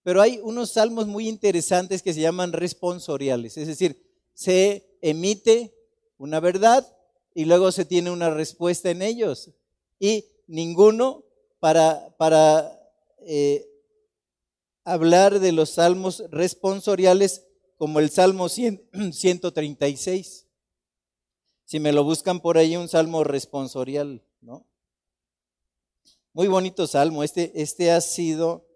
pero 0.04 0.22
hay 0.22 0.38
unos 0.42 0.70
salmos 0.72 1.08
muy 1.08 1.28
interesantes 1.28 2.02
que 2.02 2.14
se 2.14 2.20
llaman 2.20 2.52
responsoriales, 2.52 3.56
es 3.56 3.66
decir, 3.66 4.06
se 4.34 4.86
emite 5.02 5.74
una 6.16 6.38
verdad 6.38 6.86
y 7.34 7.44
luego 7.44 7.72
se 7.72 7.84
tiene 7.84 8.10
una 8.10 8.30
respuesta 8.30 8.90
en 8.90 9.02
ellos. 9.02 9.50
Y 9.98 10.26
ninguno 10.46 11.24
para, 11.60 12.14
para 12.18 12.80
eh, 13.20 13.68
hablar 14.84 15.40
de 15.40 15.52
los 15.52 15.70
salmos 15.70 16.22
responsoriales 16.30 17.44
como 17.76 18.00
el 18.00 18.10
Salmo 18.10 18.48
136. 18.48 20.44
Si 21.68 21.80
me 21.80 21.92
lo 21.92 22.02
buscan 22.02 22.40
por 22.40 22.56
ahí, 22.56 22.78
un 22.78 22.88
salmo 22.88 23.24
responsorial, 23.24 24.22
¿no? 24.40 24.64
Muy 26.32 26.48
bonito 26.48 26.86
salmo. 26.86 27.22
Este, 27.22 27.52
este 27.60 27.90
ha 27.90 28.00
sido 28.00 28.66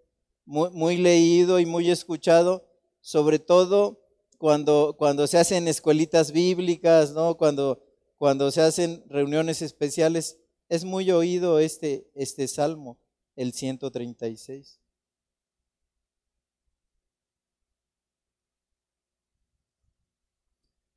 muy, 0.45 0.69
muy, 0.69 0.97
leído 0.97 1.59
y 1.59 1.65
muy 1.65 1.89
escuchado, 1.89 2.67
sobre 3.01 3.39
todo 3.39 3.99
cuando, 4.37 4.93
cuando 4.95 5.25
se 5.25 5.39
hacen 5.39 5.67
escuelitas 5.67 6.31
bíblicas, 6.31 7.13
¿no? 7.13 7.35
Cuando, 7.35 7.81
cuando 8.19 8.51
se 8.51 8.61
hacen 8.61 9.03
reuniones 9.09 9.63
especiales. 9.63 10.37
Es 10.69 10.85
muy 10.85 11.09
oído 11.09 11.57
este, 11.57 12.07
este 12.13 12.47
salmo, 12.47 12.99
el 13.35 13.53
136. 13.53 14.79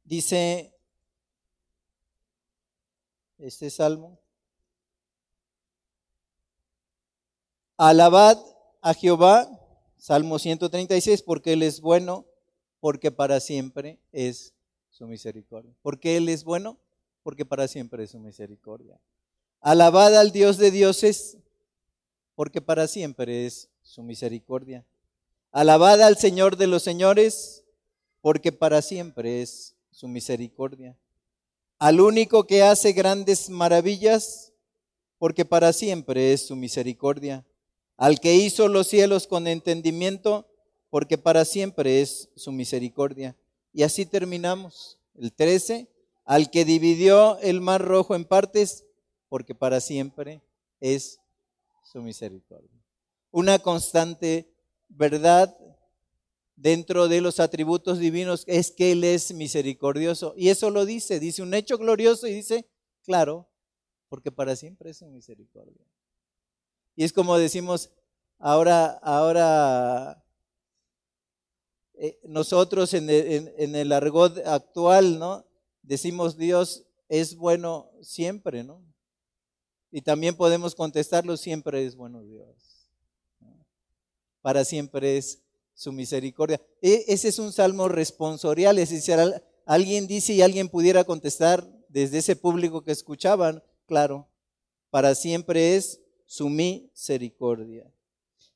Dice 0.04 0.75
este 3.38 3.70
salmo. 3.70 4.18
Alabad 7.76 8.38
a 8.80 8.94
Jehová, 8.94 9.48
Salmo 9.98 10.38
136, 10.38 11.22
porque 11.22 11.52
Él 11.52 11.62
es 11.62 11.80
bueno, 11.80 12.26
porque 12.80 13.10
para 13.10 13.40
siempre 13.40 13.98
es 14.12 14.54
su 14.90 15.06
misericordia. 15.06 15.74
¿Por 15.82 16.00
qué 16.00 16.16
Él 16.16 16.28
es 16.28 16.44
bueno? 16.44 16.78
Porque 17.22 17.44
para 17.44 17.68
siempre 17.68 18.04
es 18.04 18.10
su 18.10 18.18
misericordia. 18.18 18.98
Alabad 19.60 20.16
al 20.16 20.32
Dios 20.32 20.58
de 20.58 20.70
dioses, 20.70 21.38
porque 22.34 22.62
para 22.62 22.86
siempre 22.86 23.46
es 23.46 23.68
su 23.82 24.02
misericordia. 24.02 24.84
Alabad 25.50 26.02
al 26.02 26.16
Señor 26.16 26.56
de 26.56 26.66
los 26.66 26.82
señores, 26.82 27.64
porque 28.20 28.52
para 28.52 28.82
siempre 28.82 29.42
es 29.42 29.74
su 29.90 30.08
misericordia 30.08 30.96
al 31.78 32.00
único 32.00 32.46
que 32.46 32.62
hace 32.62 32.92
grandes 32.92 33.50
maravillas, 33.50 34.52
porque 35.18 35.44
para 35.44 35.72
siempre 35.72 36.32
es 36.32 36.46
su 36.46 36.56
misericordia, 36.56 37.44
al 37.96 38.20
que 38.20 38.34
hizo 38.34 38.68
los 38.68 38.88
cielos 38.88 39.26
con 39.26 39.46
entendimiento, 39.46 40.46
porque 40.90 41.18
para 41.18 41.44
siempre 41.44 42.00
es 42.00 42.28
su 42.36 42.52
misericordia. 42.52 43.36
Y 43.72 43.82
así 43.82 44.06
terminamos. 44.06 44.98
El 45.14 45.32
13, 45.32 45.88
al 46.24 46.50
que 46.50 46.64
dividió 46.64 47.38
el 47.38 47.60
mar 47.60 47.82
rojo 47.82 48.14
en 48.14 48.24
partes, 48.24 48.84
porque 49.28 49.54
para 49.54 49.80
siempre 49.80 50.42
es 50.80 51.20
su 51.82 52.02
misericordia. 52.02 52.70
Una 53.30 53.58
constante 53.58 54.48
verdad 54.88 55.56
dentro 56.56 57.06
de 57.06 57.20
los 57.20 57.38
atributos 57.38 57.98
divinos 57.98 58.44
es 58.46 58.72
que 58.72 58.92
Él 58.92 59.04
es 59.04 59.32
misericordioso. 59.32 60.34
Y 60.36 60.48
eso 60.48 60.70
lo 60.70 60.84
dice, 60.84 61.20
dice 61.20 61.42
un 61.42 61.54
hecho 61.54 61.78
glorioso 61.78 62.26
y 62.26 62.32
dice 62.32 62.66
Claro, 63.06 63.48
porque 64.08 64.32
para 64.32 64.56
siempre 64.56 64.90
es 64.90 64.98
su 64.98 65.06
misericordia. 65.06 65.86
Y 66.96 67.04
es 67.04 67.12
como 67.12 67.38
decimos, 67.38 67.92
ahora, 68.38 68.98
ahora 69.00 70.24
eh, 71.94 72.18
nosotros 72.24 72.94
en 72.94 73.08
el, 73.08 73.54
en 73.56 73.92
argot 73.92 74.38
actual, 74.44 75.20
¿no? 75.20 75.46
Decimos 75.82 76.36
Dios 76.36 76.84
es 77.08 77.36
bueno 77.36 77.92
siempre, 78.02 78.64
¿no? 78.64 78.84
Y 79.92 80.02
también 80.02 80.36
podemos 80.36 80.74
contestarlo, 80.74 81.36
siempre 81.36 81.86
es 81.86 81.94
bueno 81.94 82.24
Dios. 82.24 82.90
Para 84.42 84.64
siempre 84.64 85.16
es 85.16 85.45
su 85.76 85.92
misericordia. 85.92 86.60
E, 86.82 87.04
ese 87.06 87.28
es 87.28 87.38
un 87.38 87.52
salmo 87.52 87.86
responsorial, 87.86 88.78
es 88.80 88.90
decir, 88.90 89.16
alguien 89.64 90.08
dice 90.08 90.32
y 90.32 90.42
alguien 90.42 90.68
pudiera 90.68 91.04
contestar 91.04 91.64
desde 91.88 92.18
ese 92.18 92.34
público 92.34 92.82
que 92.82 92.90
escuchaban, 92.90 93.62
claro, 93.86 94.26
para 94.90 95.14
siempre 95.14 95.76
es 95.76 96.00
su 96.24 96.48
misericordia. 96.48 97.88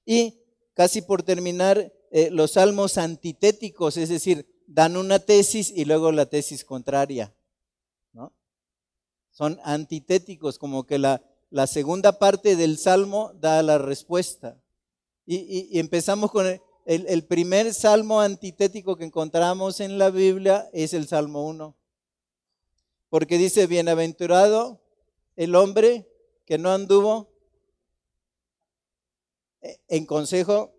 Y 0.04 0.40
casi 0.74 1.02
por 1.02 1.22
terminar, 1.22 1.92
eh, 2.10 2.30
los 2.30 2.52
salmos 2.52 2.98
antitéticos, 2.98 3.96
es 3.96 4.08
decir, 4.08 4.46
dan 4.66 4.96
una 4.96 5.20
tesis 5.20 5.72
y 5.74 5.84
luego 5.84 6.10
la 6.10 6.26
tesis 6.26 6.64
contraria. 6.64 7.32
Son 9.32 9.58
antitéticos, 9.62 10.58
como 10.58 10.84
que 10.84 10.98
la, 10.98 11.22
segunda 11.66 12.18
parte 12.18 12.56
del 12.56 12.76
salmo 12.78 13.32
da 13.40 13.62
la 13.62 13.78
respuesta. 13.78 14.60
Y, 15.24 15.78
empezamos 15.78 16.30
con 16.30 16.46
el, 16.46 16.60
el, 16.90 17.24
primer 17.24 17.72
salmo 17.72 18.20
antitético 18.20 18.96
que 18.96 19.04
encontramos 19.04 19.78
en 19.78 19.96
la 19.96 20.10
Biblia, 20.10 20.68
es 20.72 20.92
el 20.92 21.06
Salmo 21.06 21.46
1. 21.46 21.76
Porque 23.08 23.38
dice, 23.38 23.68
bienaventurado 23.68 24.82
el 25.36 25.54
hombre 25.54 26.08
que 26.44 26.58
no 26.58 26.72
anduvo 26.72 27.32
en 29.86 30.04
consejo 30.04 30.74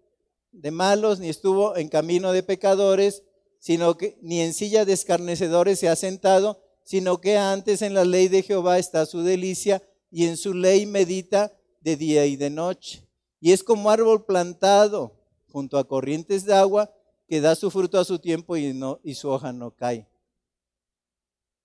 de 0.52 0.72
malos, 0.72 1.22
ni 1.22 1.30
estuvo 1.30 1.78
en 1.78 1.88
camino 1.88 2.34
de 2.34 2.44
pecadores, 2.44 3.24
sino 3.60 3.96
que 3.96 4.18
ni 4.22 4.42
en 4.42 4.54
silla 4.54 4.84
de 4.84 4.92
escarnecedores 4.92 5.80
se 5.80 5.88
ha 5.88 5.96
sentado, 5.96 6.62
sino 6.84 7.22
que 7.22 7.38
antes 7.38 7.82
en 7.82 7.94
la 7.94 8.04
ley 8.04 8.28
de 8.28 8.44
Jehová 8.44 8.80
está 8.80 9.06
su 9.06 9.24
delicia 9.24 9.82
y 10.10 10.26
en 10.26 10.36
su 10.36 10.54
ley 10.54 10.86
medita 10.86 11.58
de 11.80 11.96
día 11.96 12.26
y 12.26 12.36
de 12.36 12.50
noche. 12.50 13.08
Y 13.40 13.54
es 13.54 13.64
como 13.64 13.90
árbol 13.90 14.26
plantado 14.26 15.21
junto 15.52 15.78
a 15.78 15.84
corrientes 15.84 16.46
de 16.46 16.54
agua 16.54 16.92
que 17.28 17.42
da 17.42 17.56
su 17.56 17.72
fruto 17.72 18.00
a 18.00 18.06
su 18.06 18.20
tiempo 18.20 18.58
y, 18.58 18.74
no, 18.74 19.00
y 19.04 19.16
su 19.16 19.30
hoja 19.30 19.54
no 19.54 19.72
cae. 19.72 20.08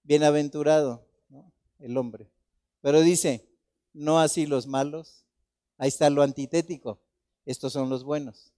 Bienaventurado 0.03 1.07
el 1.79 1.97
hombre. 1.97 2.31
Pero 2.81 3.01
dice, 3.01 3.49
no 3.93 4.21
así 4.21 4.47
los 4.47 4.67
malos. 4.67 5.25
Ahí 5.79 5.89
está 5.89 6.11
lo 6.11 6.23
antitético. 6.23 7.01
Estos 7.45 7.73
son 7.73 7.89
los 7.89 8.05
buenos. 8.05 8.53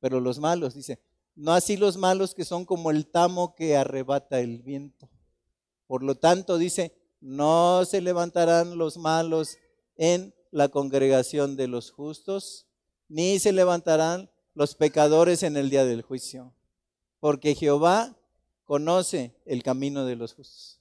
Pero 0.00 0.20
los 0.20 0.38
malos, 0.38 0.74
dice, 0.74 1.00
no 1.34 1.52
así 1.52 1.76
los 1.76 1.96
malos 1.96 2.34
que 2.34 2.44
son 2.44 2.64
como 2.64 2.90
el 2.90 3.06
tamo 3.06 3.54
que 3.54 3.76
arrebata 3.76 4.40
el 4.40 4.62
viento. 4.62 5.08
Por 5.86 6.02
lo 6.02 6.16
tanto, 6.16 6.58
dice, 6.58 6.94
no 7.20 7.84
se 7.84 8.00
levantarán 8.00 8.78
los 8.78 8.96
malos 8.96 9.58
en 9.96 10.34
la 10.50 10.68
congregación 10.68 11.56
de 11.56 11.68
los 11.68 11.90
justos, 11.90 12.66
ni 13.08 13.38
se 13.38 13.52
levantarán 13.52 14.30
los 14.56 14.74
pecadores 14.74 15.42
en 15.42 15.58
el 15.58 15.68
día 15.68 15.84
del 15.84 16.00
juicio, 16.00 16.54
porque 17.20 17.54
Jehová 17.54 18.16
conoce 18.64 19.36
el 19.44 19.62
camino 19.62 20.06
de 20.06 20.16
los 20.16 20.32
justos. 20.32 20.80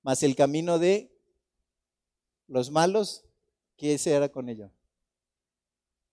Mas 0.00 0.22
el 0.22 0.36
camino 0.36 0.78
de 0.78 1.10
los 2.46 2.70
malos, 2.70 3.24
¿qué 3.76 3.98
será 3.98 4.28
con 4.28 4.48
ello? 4.48 4.70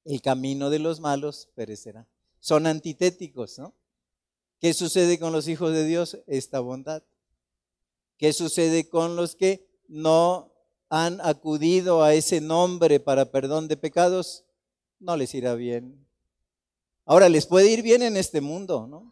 El 0.03 0.23
camino 0.23 0.71
de 0.71 0.79
los 0.79 0.99
malos 0.99 1.47
perecerá. 1.53 2.07
Son 2.39 2.65
antitéticos, 2.65 3.59
¿no? 3.59 3.75
¿Qué 4.59 4.73
sucede 4.73 5.19
con 5.19 5.31
los 5.31 5.47
hijos 5.47 5.73
de 5.73 5.85
Dios? 5.85 6.17
Esta 6.25 6.59
bondad. 6.59 7.03
¿Qué 8.17 8.33
sucede 8.33 8.89
con 8.89 9.15
los 9.15 9.35
que 9.35 9.69
no 9.87 10.51
han 10.89 11.21
acudido 11.21 12.01
a 12.01 12.15
ese 12.15 12.41
nombre 12.41 12.99
para 12.99 13.31
perdón 13.31 13.67
de 13.67 13.77
pecados? 13.77 14.43
No 15.01 15.17
les 15.17 15.33
irá 15.33 15.55
bien. 15.55 16.07
Ahora, 17.05 17.27
les 17.27 17.47
puede 17.47 17.71
ir 17.71 17.81
bien 17.81 18.03
en 18.03 18.17
este 18.17 18.39
mundo, 18.39 18.85
¿no? 18.87 19.11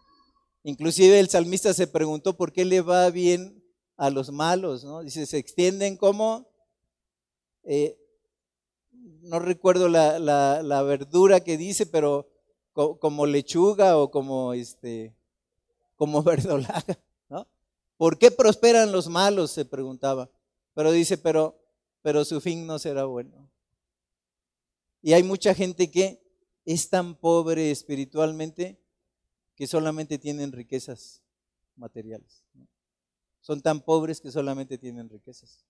Inclusive 0.64 1.20
el 1.20 1.30
salmista 1.30 1.74
se 1.74 1.88
preguntó 1.88 2.38
por 2.38 2.54
qué 2.54 2.64
le 2.64 2.82
va 2.82 3.10
bien 3.10 3.64
a 3.98 4.12
los 4.12 4.32
malos, 4.32 4.84
¿no? 4.84 5.02
Dice, 5.02 5.26
se 5.26 5.40
extienden 5.40 5.98
como, 5.98 6.48
eh, 7.64 7.98
no 9.22 9.40
recuerdo 9.40 9.90
la, 9.90 10.20
la, 10.20 10.82
verdura 10.84 11.40
que 11.40 11.58
dice, 11.58 11.88
pero 11.88 12.30
como 12.74 13.26
lechuga 13.26 13.98
o 13.98 14.12
como, 14.12 14.54
este, 14.54 15.16
como 15.96 16.22
verdolaga. 16.24 17.00
¿Por 17.98 18.18
qué 18.18 18.30
prosperan 18.32 18.92
los 18.92 19.10
malos? 19.10 19.52
se 19.52 19.66
preguntaba. 19.66 20.30
Pero 20.76 20.92
dice, 20.92 21.18
pero, 21.18 21.60
pero 22.04 22.24
su 22.24 22.40
fin 22.40 22.68
no 22.68 22.78
será 22.78 23.06
bueno. 23.06 23.50
Y 25.02 25.14
hay 25.14 25.24
mucha 25.24 25.54
gente 25.54 25.90
que 25.90 26.22
es 26.66 26.90
tan 26.90 27.16
pobre 27.16 27.72
espiritualmente 27.72 28.80
que 29.56 29.68
solamente 29.68 30.18
tienen 30.18 30.52
riquezas 30.52 31.22
materiales. 31.76 32.44
Son 33.42 33.62
tan 33.62 33.82
pobres 33.82 34.22
que 34.22 34.32
solamente 34.32 34.78
tienen 34.78 35.10
riquezas. 35.10 35.66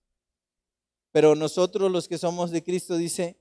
Pero 1.12 1.34
nosotros 1.34 1.90
los 1.90 2.08
que 2.08 2.18
somos 2.18 2.50
de 2.50 2.62
Cristo 2.62 2.96
dice, 2.96 3.36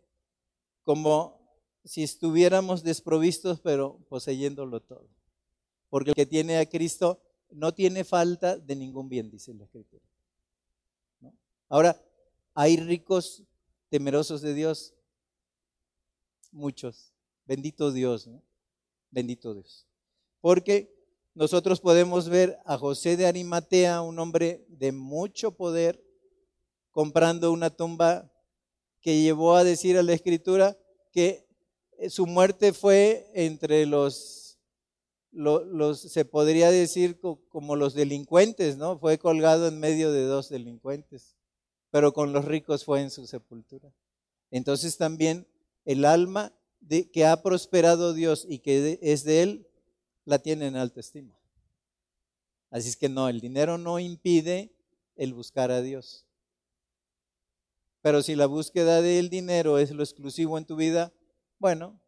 como 0.84 1.40
si 1.84 2.04
estuviéramos 2.04 2.84
desprovistos, 2.84 3.60
pero 3.60 4.00
poseyéndolo 4.10 4.82
todo. 4.82 5.08
Porque 5.90 6.12
el 6.12 6.16
que 6.16 6.26
tiene 6.26 6.58
a 6.58 6.68
Cristo 6.68 7.22
no 7.52 7.74
tiene 7.74 8.04
falta 8.04 8.58
de 8.58 8.76
ningún 8.76 9.10
bien, 9.10 9.30
dice 9.30 9.54
la 9.54 9.66
Escritura. 9.66 10.04
Ahora, 11.68 12.02
¿hay 12.54 12.78
ricos 12.78 13.44
temerosos 13.90 14.42
de 14.42 14.54
Dios? 14.54 14.94
Muchos. 16.52 17.14
Bendito 17.46 17.92
Dios. 17.92 18.30
Bendito 19.12 19.54
Dios. 19.54 19.88
Porque 20.42 20.94
nosotros 21.34 21.80
podemos 21.80 22.30
ver 22.30 22.60
a 22.66 22.78
José 22.78 23.18
de 23.18 23.26
Arimatea, 23.26 24.02
un 24.02 24.20
hombre 24.20 24.66
de 24.68 24.92
mucho 24.92 25.52
poder, 25.52 26.04
comprando 26.92 27.52
una 27.52 27.70
tumba 27.70 28.32
que 29.02 29.22
llevó 29.22 29.56
a 29.56 29.64
decir 29.64 29.98
a 29.98 30.04
la 30.04 30.14
escritura 30.14 30.78
que 31.12 31.48
su 32.10 32.26
muerte 32.26 32.74
fue 32.74 33.30
entre 33.34 33.86
los 33.86 34.40
los, 35.32 36.02
se 36.02 36.26
podría 36.26 36.72
decir 36.72 37.20
como 37.50 37.76
los 37.76 37.94
delincuentes, 37.94 38.78
¿no? 38.78 38.98
Fue 38.98 39.18
colgado 39.18 39.68
en 39.68 39.80
medio 39.80 40.12
de 40.12 40.24
dos 40.24 40.50
delincuentes, 40.50 41.36
pero 41.92 42.14
con 42.14 42.34
los 42.34 42.46
ricos 42.46 42.84
fue 42.84 43.02
en 43.02 43.12
su 43.12 43.28
sepultura. 43.28 43.94
Entonces 44.52 44.98
también 44.98 45.48
el 45.90 46.06
alma 46.06 46.54
que 47.12 47.26
ha 47.26 47.42
prosperado 47.42 48.14
Dios 48.14 48.46
y 48.48 48.60
que 48.60 49.00
es 49.02 49.24
de 49.24 49.42
Él, 49.42 49.68
la 50.24 50.38
tiene 50.38 50.68
en 50.68 50.76
alta 50.76 51.00
estima. 51.00 51.36
Así 52.70 52.90
es 52.90 52.96
que 52.96 53.10
no, 53.10 53.28
el 53.28 53.42
dinero 53.42 53.80
no 53.80 53.98
impide 53.98 54.72
el 55.16 55.34
buscar 55.34 55.72
a 55.72 55.82
Dios. 55.82 56.28
Pero 58.04 58.22
si 58.22 58.36
la 58.36 58.46
búsqueda 58.46 59.02
del 59.02 59.32
dinero 59.32 59.80
es 59.80 59.90
lo 59.90 60.04
exclusivo 60.04 60.60
en 60.60 60.66
tu 60.66 60.76
vida, 60.76 61.12
bueno, 61.58 62.00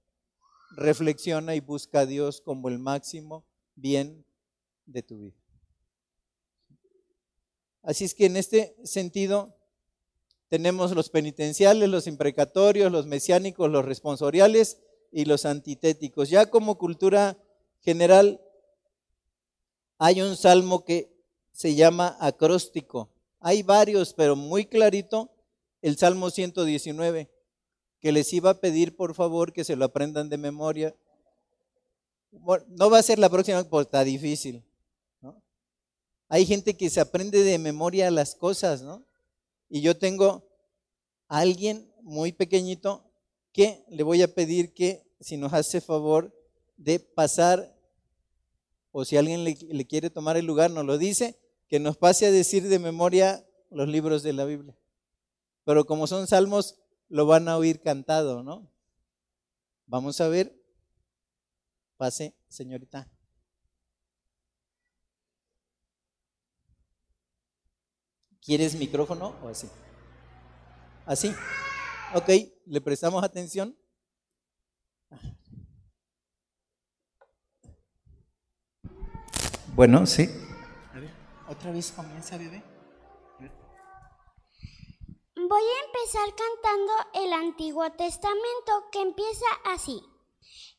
reflexiona 0.75 1.55
y 1.55 1.59
busca 1.59 2.01
a 2.01 2.05
Dios 2.05 2.39
como 2.39 2.69
el 2.69 2.77
máximo 2.77 3.47
bien 3.73 4.23
de 4.85 5.01
tu 5.01 5.21
vida. 5.21 5.43
Así 7.81 8.05
es 8.05 8.13
que 8.13 8.27
en 8.27 8.37
este 8.37 8.75
sentido 8.83 9.57
tenemos 10.51 10.91
los 10.91 11.09
penitenciales, 11.09 11.87
los 11.87 12.07
imprecatorios, 12.07 12.91
los 12.91 13.07
mesiánicos, 13.07 13.71
los 13.71 13.85
responsoriales 13.85 14.79
y 15.09 15.23
los 15.23 15.45
antitéticos. 15.45 16.29
Ya 16.29 16.47
como 16.47 16.77
cultura 16.77 17.37
general 17.79 18.41
hay 19.97 20.21
un 20.21 20.35
salmo 20.35 20.83
que 20.83 21.09
se 21.53 21.73
llama 21.73 22.17
acróstico. 22.19 23.07
Hay 23.39 23.63
varios, 23.63 24.13
pero 24.13 24.35
muy 24.35 24.65
clarito 24.65 25.29
el 25.81 25.97
Salmo 25.97 26.29
119 26.29 27.31
que 28.01 28.11
les 28.11 28.33
iba 28.33 28.49
a 28.49 28.59
pedir 28.59 28.97
por 28.97 29.15
favor 29.15 29.53
que 29.53 29.63
se 29.63 29.77
lo 29.77 29.85
aprendan 29.85 30.27
de 30.27 30.37
memoria. 30.37 30.93
no 32.31 32.89
va 32.89 32.99
a 32.99 33.03
ser 33.03 33.19
la 33.19 33.29
próxima 33.29 33.63
porque 33.63 33.87
está 33.87 34.03
difícil. 34.03 34.61
Hay 36.27 36.45
gente 36.45 36.75
que 36.75 36.89
se 36.89 36.99
aprende 36.99 37.41
de 37.41 37.57
memoria 37.57 38.11
las 38.11 38.35
cosas, 38.35 38.81
¿no? 38.81 39.05
Y 39.73 39.79
yo 39.79 39.97
tengo 39.97 40.45
a 41.29 41.39
alguien 41.39 41.89
muy 42.01 42.33
pequeñito 42.33 43.09
que 43.53 43.85
le 43.87 44.03
voy 44.03 44.21
a 44.21 44.27
pedir 44.27 44.73
que 44.73 45.09
si 45.21 45.37
nos 45.37 45.53
hace 45.53 45.79
favor 45.79 46.35
de 46.75 46.99
pasar, 46.99 47.73
o 48.91 49.05
si 49.05 49.15
alguien 49.15 49.45
le, 49.45 49.87
quiere 49.87 50.09
tomar 50.09 50.35
el 50.35 50.45
lugar, 50.45 50.71
nos 50.71 50.83
lo 50.83 50.97
dice, 50.97 51.39
que 51.69 51.79
nos 51.79 51.95
pase 51.95 52.25
a 52.25 52.31
decir 52.31 52.67
de 52.67 52.79
memoria 52.79 53.47
los 53.69 53.87
libros 53.87 54.23
de 54.23 54.33
la 54.33 54.43
Biblia. 54.43 54.77
Pero 55.63 55.85
como 55.85 56.05
son 56.05 56.27
salmos, 56.27 56.77
lo 57.07 57.25
van 57.25 57.47
a 57.47 57.55
oír 57.55 57.79
cantado, 57.79 58.43
¿no? 58.43 58.69
Vamos 59.85 60.19
a 60.19 60.27
ver. 60.27 60.53
Pase, 61.95 62.35
señorita. 62.49 63.09
¿Quieres 68.41 68.75
micrófono 68.75 69.35
o 69.43 69.49
así? 69.49 69.69
Así. 71.05 71.33
Ok, 72.13 72.29
le 72.65 72.81
prestamos 72.81 73.23
atención. 73.23 73.77
Bueno, 79.75 80.05
sí. 80.05 80.29
A 80.93 80.99
ver, 80.99 81.11
otra 81.47 81.71
vez 81.71 81.91
comienza, 81.91 82.37
bebé. 82.37 82.63
Voy 85.35 85.63
a 85.63 85.85
empezar 85.85 86.35
cantando 86.35 86.93
el 87.25 87.33
Antiguo 87.33 87.89
Testamento 87.93 88.89
que 88.91 89.01
empieza 89.01 89.45
así. 89.65 90.01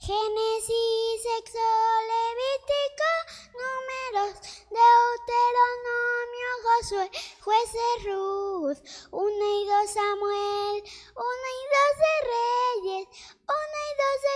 Génesis, 0.05 1.23
Éxodo, 1.39 1.91
Levítico, 2.11 3.11
Números, 3.55 4.35
Deuteronomio, 4.69 6.51
Josué, 6.65 7.07
Jueces, 7.41 7.97
Ruth, 8.03 8.81
una 9.13 9.47
y 9.47 9.65
dos 9.65 9.91
Samuel, 9.93 10.83
una 11.15 11.49
y 11.55 11.65
dos 11.75 11.95
de 12.03 12.15
Reyes, 12.35 13.07
una 13.47 13.81
y 13.87 13.95
dos 14.03 14.19
de 14.27 14.35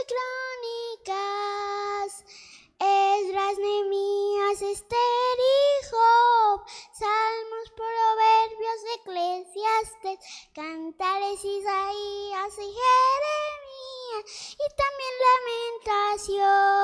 Crónicas. 1.03 2.11
Esdras, 2.79 3.57
Nehemías, 3.59 4.61
Esther 4.61 5.39
y 5.39 5.87
Job, 5.91 6.62
Salmos, 6.93 7.70
Proverbios, 7.74 8.81
Eclesiastes, 8.97 10.18
Cantares, 10.55 11.43
Isaías 11.43 12.55
y 12.59 12.77
Jeremías, 12.79 14.24
y 14.53 14.66
también 14.77 15.14
Lamentación. 15.27 16.77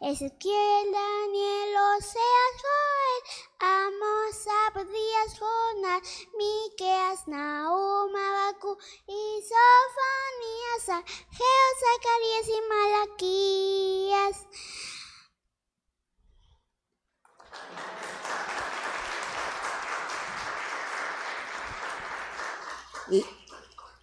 Ezequiel, 0.00 0.92
Daniel, 0.92 1.76
Oseas, 1.96 2.54
Joel, 2.62 3.22
Amos, 3.60 4.46
Abdías, 4.66 5.38
Jonás, 5.38 6.02
Miqueas, 6.36 7.28
Nahum, 7.28 8.14
Habacuc 8.16 8.82
y 9.06 9.42
Sofonías, 9.48 10.88
Ageo, 10.88 11.68
Zacarías 11.80 12.48
y 12.48 12.60
Malaquías. 12.68 14.46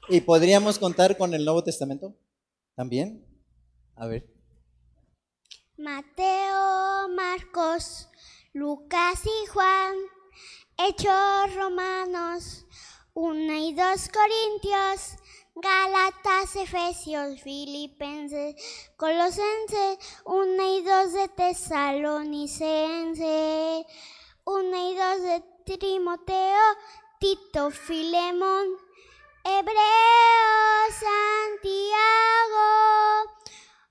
¿Y, 0.09 0.21
podríamos 0.21 0.79
contar 0.79 1.17
con 1.17 1.33
el 1.33 1.45
Nuevo 1.45 1.63
Testamento 1.63 2.15
también? 2.75 3.25
A 3.95 4.07
ver. 4.07 4.27
Mateo, 5.77 7.07
Marcos, 7.09 8.09
Lucas 8.53 9.21
y 9.25 9.45
Juan, 9.47 9.95
Hechos 10.77 11.55
Romanos, 11.55 12.65
1 13.13 13.53
y 13.53 13.73
2 13.73 14.09
Corintios, 14.09 15.17
Gálatas, 15.55 16.55
Efesios, 16.55 17.41
Filipenses, 17.41 18.55
Colosenses, 18.95 19.97
1 20.25 20.77
y 20.77 20.81
2 20.81 21.13
de 21.13 21.27
Tesalonicense, 21.29 23.85
1 24.45 24.91
y 24.91 24.95
2 24.95 25.21
de 25.21 25.43
Timoteo, 25.77 26.61
Tito, 27.19 27.69
Filemón, 27.69 28.77
Hebreo, 29.43 30.91
Santiago, 30.99 32.67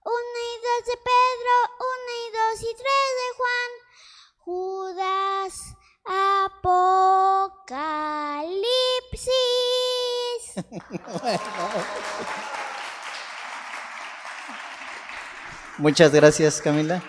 1 0.04 0.14
y 0.14 0.56
2 0.62 0.86
de 0.86 0.96
Pedro, 1.08 1.54
1 1.80 1.88
y 2.16 2.18
2 2.54 2.62
y 2.62 2.72
3 2.74 2.86
de 3.20 3.28
Juan, 3.36 3.70
Judas, 4.38 5.52
Apocalipsis. 6.54 8.60
Muchas 15.78 16.12
gracias, 16.12 16.60
Camila. 16.60 17.02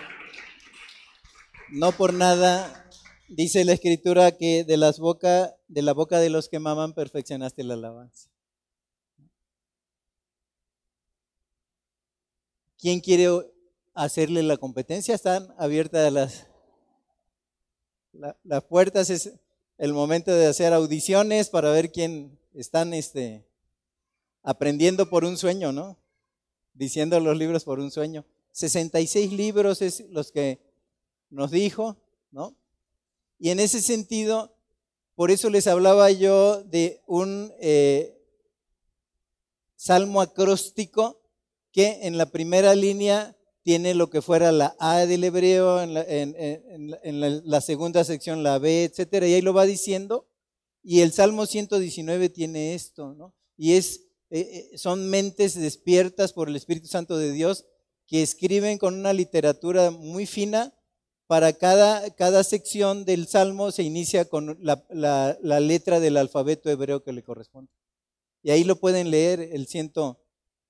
No 1.70 1.92
por 1.92 2.12
nada 2.12 2.88
dice 3.28 3.64
la 3.64 3.72
escritura 3.72 4.32
que 4.32 4.64
de 4.64 4.76
las 4.76 4.98
boca 4.98 5.54
de 5.68 5.82
la 5.82 5.92
boca 5.94 6.18
de 6.18 6.30
los 6.30 6.48
que 6.48 6.58
maman 6.58 6.92
perfeccionaste 6.92 7.62
la 7.64 7.74
alabanza. 7.74 8.31
¿Quién 12.82 12.98
quiere 12.98 13.28
hacerle 13.94 14.42
la 14.42 14.56
competencia? 14.56 15.14
Están 15.14 15.54
abiertas 15.56 16.12
las 16.12 16.46
la- 18.12 18.36
las 18.42 18.64
puertas 18.64 19.08
es 19.08 19.34
el 19.78 19.92
momento 19.92 20.32
de 20.34 20.46
hacer 20.46 20.72
audiciones 20.72 21.48
para 21.48 21.70
ver 21.70 21.92
quién 21.92 22.36
están 22.54 22.92
este 22.92 23.46
aprendiendo 24.42 25.08
por 25.08 25.24
un 25.24 25.38
sueño, 25.38 25.70
¿no? 25.70 25.96
Diciendo 26.74 27.20
los 27.20 27.38
libros 27.38 27.62
por 27.62 27.78
un 27.78 27.92
sueño. 27.92 28.24
66 28.50 29.32
libros 29.32 29.80
es 29.80 30.00
los 30.10 30.32
que 30.32 30.58
nos 31.30 31.52
dijo, 31.52 31.96
¿no? 32.32 32.56
Y 33.38 33.50
en 33.50 33.60
ese 33.60 33.80
sentido, 33.80 34.56
por 35.14 35.30
eso 35.30 35.50
les 35.50 35.68
hablaba 35.68 36.10
yo 36.10 36.64
de 36.64 37.00
un 37.06 37.52
eh, 37.60 38.20
salmo 39.76 40.20
acróstico 40.20 41.21
que 41.72 42.00
en 42.06 42.18
la 42.18 42.26
primera 42.26 42.74
línea 42.74 43.36
tiene 43.62 43.94
lo 43.94 44.10
que 44.10 44.22
fuera 44.22 44.52
la 44.52 44.76
A 44.78 45.06
del 45.06 45.24
hebreo, 45.24 45.80
en 45.82 45.94
la, 45.94 47.40
la- 47.44 47.60
segunda 47.60 48.04
sección 48.04 48.42
la 48.42 48.58
B, 48.58 48.84
etcétera, 48.84 49.26
y 49.26 49.34
ahí 49.34 49.42
lo 49.42 49.54
va 49.54 49.64
diciendo. 49.66 50.28
Y 50.82 51.00
el 51.00 51.12
Salmo 51.12 51.46
119 51.46 52.28
tiene 52.28 52.74
esto, 52.74 53.14
¿no? 53.14 53.34
Y 53.56 53.74
es, 53.74 54.00
eh, 54.30 54.68
eh, 54.72 54.78
son 54.78 55.08
mentes 55.08 55.54
despiertas 55.54 56.32
por 56.32 56.48
el 56.48 56.56
Espíritu 56.56 56.88
Santo 56.88 57.16
de 57.16 57.30
Dios 57.32 57.66
que 58.06 58.22
escriben 58.22 58.78
con 58.78 58.94
una 58.94 59.12
literatura 59.12 59.90
muy 59.90 60.26
fina. 60.26 60.74
Para 61.28 61.52
cada, 61.54 62.10
cada 62.14 62.42
sección 62.44 63.04
del 63.04 63.26
Salmo 63.28 63.70
se 63.70 63.84
inicia 63.84 64.24
con 64.26 64.58
la, 64.60 64.84
la- 64.90 65.38
la 65.40 65.60
letra 65.60 66.00
del 66.00 66.16
alfabeto 66.16 66.68
hebreo 66.68 67.02
que 67.04 67.12
le 67.12 67.22
corresponde. 67.22 67.70
Y 68.42 68.50
ahí 68.50 68.64
lo 68.64 68.76
pueden 68.76 69.10
leer, 69.10 69.40
el, 69.40 69.66
ciento, 69.66 70.21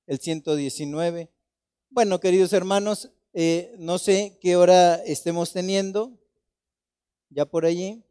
el 0.07 0.19
119. 0.19 1.31
Bueno, 1.91 2.21
queridos 2.21 2.53
hermanos, 2.53 3.11
eh, 3.35 3.75
no 3.79 3.99
sé 3.99 4.39
qué 4.41 4.57
hora 4.57 4.97
estemos 4.97 5.53
teniendo, 5.53 6.13
ya 7.31 7.47
por 7.47 7.65
allí. 7.65 8.03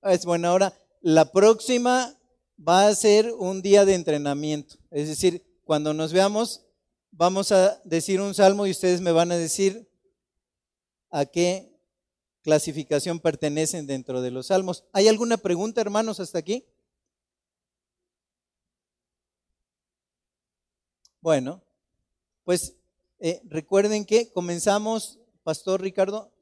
Ah, 0.00 0.12
Es 0.12 0.24
buena 0.24 0.52
hora. 0.52 0.72
La 1.00 1.32
próxima 1.32 2.16
va 2.56 2.86
a 2.86 2.94
ser 2.94 3.32
un 3.32 3.62
día 3.62 3.84
de 3.84 3.94
entrenamiento. 3.94 4.76
Es 4.90 5.08
decir, 5.08 5.44
cuando 5.64 5.94
nos 5.94 6.12
veamos, 6.12 6.64
vamos 7.10 7.52
a 7.52 7.80
decir 7.84 8.20
un 8.20 8.34
salmo 8.34 8.66
y 8.66 8.70
ustedes 8.70 9.00
me 9.00 9.12
van 9.12 9.32
a 9.32 9.36
decir 9.36 9.88
a 11.10 11.26
qué 11.26 11.72
clasificación 12.42 13.20
pertenecen 13.20 13.86
dentro 13.86 14.20
de 14.20 14.30
los 14.30 14.46
salmos. 14.48 14.84
¿Hay 14.92 15.08
alguna 15.08 15.36
pregunta, 15.36 15.80
hermanos, 15.80 16.20
hasta 16.20 16.38
aquí? 16.38 16.64
Bueno, 21.22 21.62
pues 22.42 22.74
eh, 23.20 23.40
recuerden 23.44 24.04
que 24.04 24.32
comenzamos, 24.32 25.20
Pastor 25.44 25.80
Ricardo, 25.80 26.32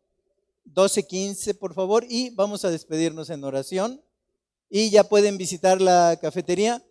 12.15, 0.74 1.58
por 1.58 1.74
favor, 1.74 2.06
y 2.08 2.30
vamos 2.30 2.64
a 2.64 2.70
despedirnos 2.70 3.28
en 3.28 3.44
oración. 3.44 4.00
Y 4.70 4.88
ya 4.88 5.04
pueden 5.04 5.36
visitar 5.36 5.82
la 5.82 6.18
cafetería. 6.18 6.82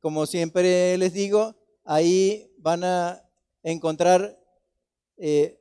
Como 0.00 0.26
siempre 0.26 0.98
les 0.98 1.12
digo, 1.12 1.54
ahí 1.84 2.50
van 2.58 2.82
a 2.82 3.22
encontrar 3.62 4.36
eh, 5.16 5.56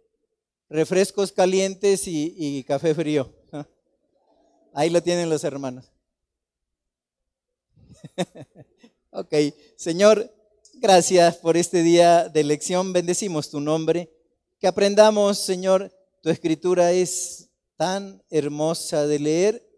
refrescos 0.69 1.31
calientes 1.31 2.07
y, 2.07 2.33
y 2.35 2.63
café 2.63 2.95
frío. 2.95 3.31
Ahí 4.73 4.89
lo 4.89 5.03
tienen 5.03 5.29
los 5.29 5.43
hermanos. 5.43 5.91
ok, 9.11 9.33
Señor, 9.75 10.34
gracias 10.79 11.37
por 11.37 11.57
este 11.57 11.83
día 11.83 12.29
de 12.29 12.43
lección. 12.43 12.93
Bendecimos 12.93 13.49
tu 13.49 13.59
nombre. 13.59 14.09
Que 14.59 14.67
aprendamos, 14.67 15.37
Señor, 15.39 15.91
tu 16.21 16.29
escritura 16.29 16.91
es 16.91 17.49
tan 17.75 18.23
hermosa 18.29 19.05
de 19.07 19.19
leer 19.19 19.69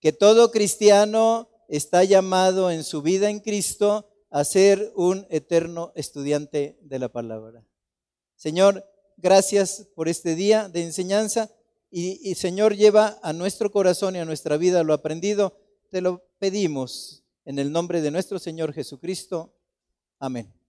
que 0.00 0.12
todo 0.12 0.50
cristiano 0.50 1.48
está 1.68 2.04
llamado 2.04 2.70
en 2.70 2.84
su 2.84 3.02
vida 3.02 3.30
en 3.30 3.40
Cristo 3.40 4.10
a 4.30 4.44
ser 4.44 4.92
un 4.96 5.26
eterno 5.30 5.92
estudiante 5.94 6.78
de 6.82 6.98
la 6.98 7.08
palabra. 7.08 7.64
Señor, 8.36 8.84
gracias 9.16 9.88
por 9.94 10.08
este 10.08 10.34
día 10.34 10.68
de 10.68 10.82
enseñanza 10.82 11.50
y, 11.90 12.28
y 12.28 12.34
Señor 12.34 12.74
lleva 12.74 13.18
a 13.22 13.32
nuestro 13.32 13.70
corazón 13.70 14.16
y 14.16 14.18
a 14.18 14.24
nuestra 14.24 14.56
vida 14.56 14.82
lo 14.82 14.92
aprendido. 14.92 15.56
Te 15.90 16.00
lo 16.00 16.24
pedimos 16.38 17.24
en 17.44 17.58
el 17.58 17.70
nombre 17.70 18.00
de 18.00 18.10
nuestro 18.10 18.38
Señor 18.38 18.72
Jesucristo. 18.72 19.54
Amén. 20.24 20.63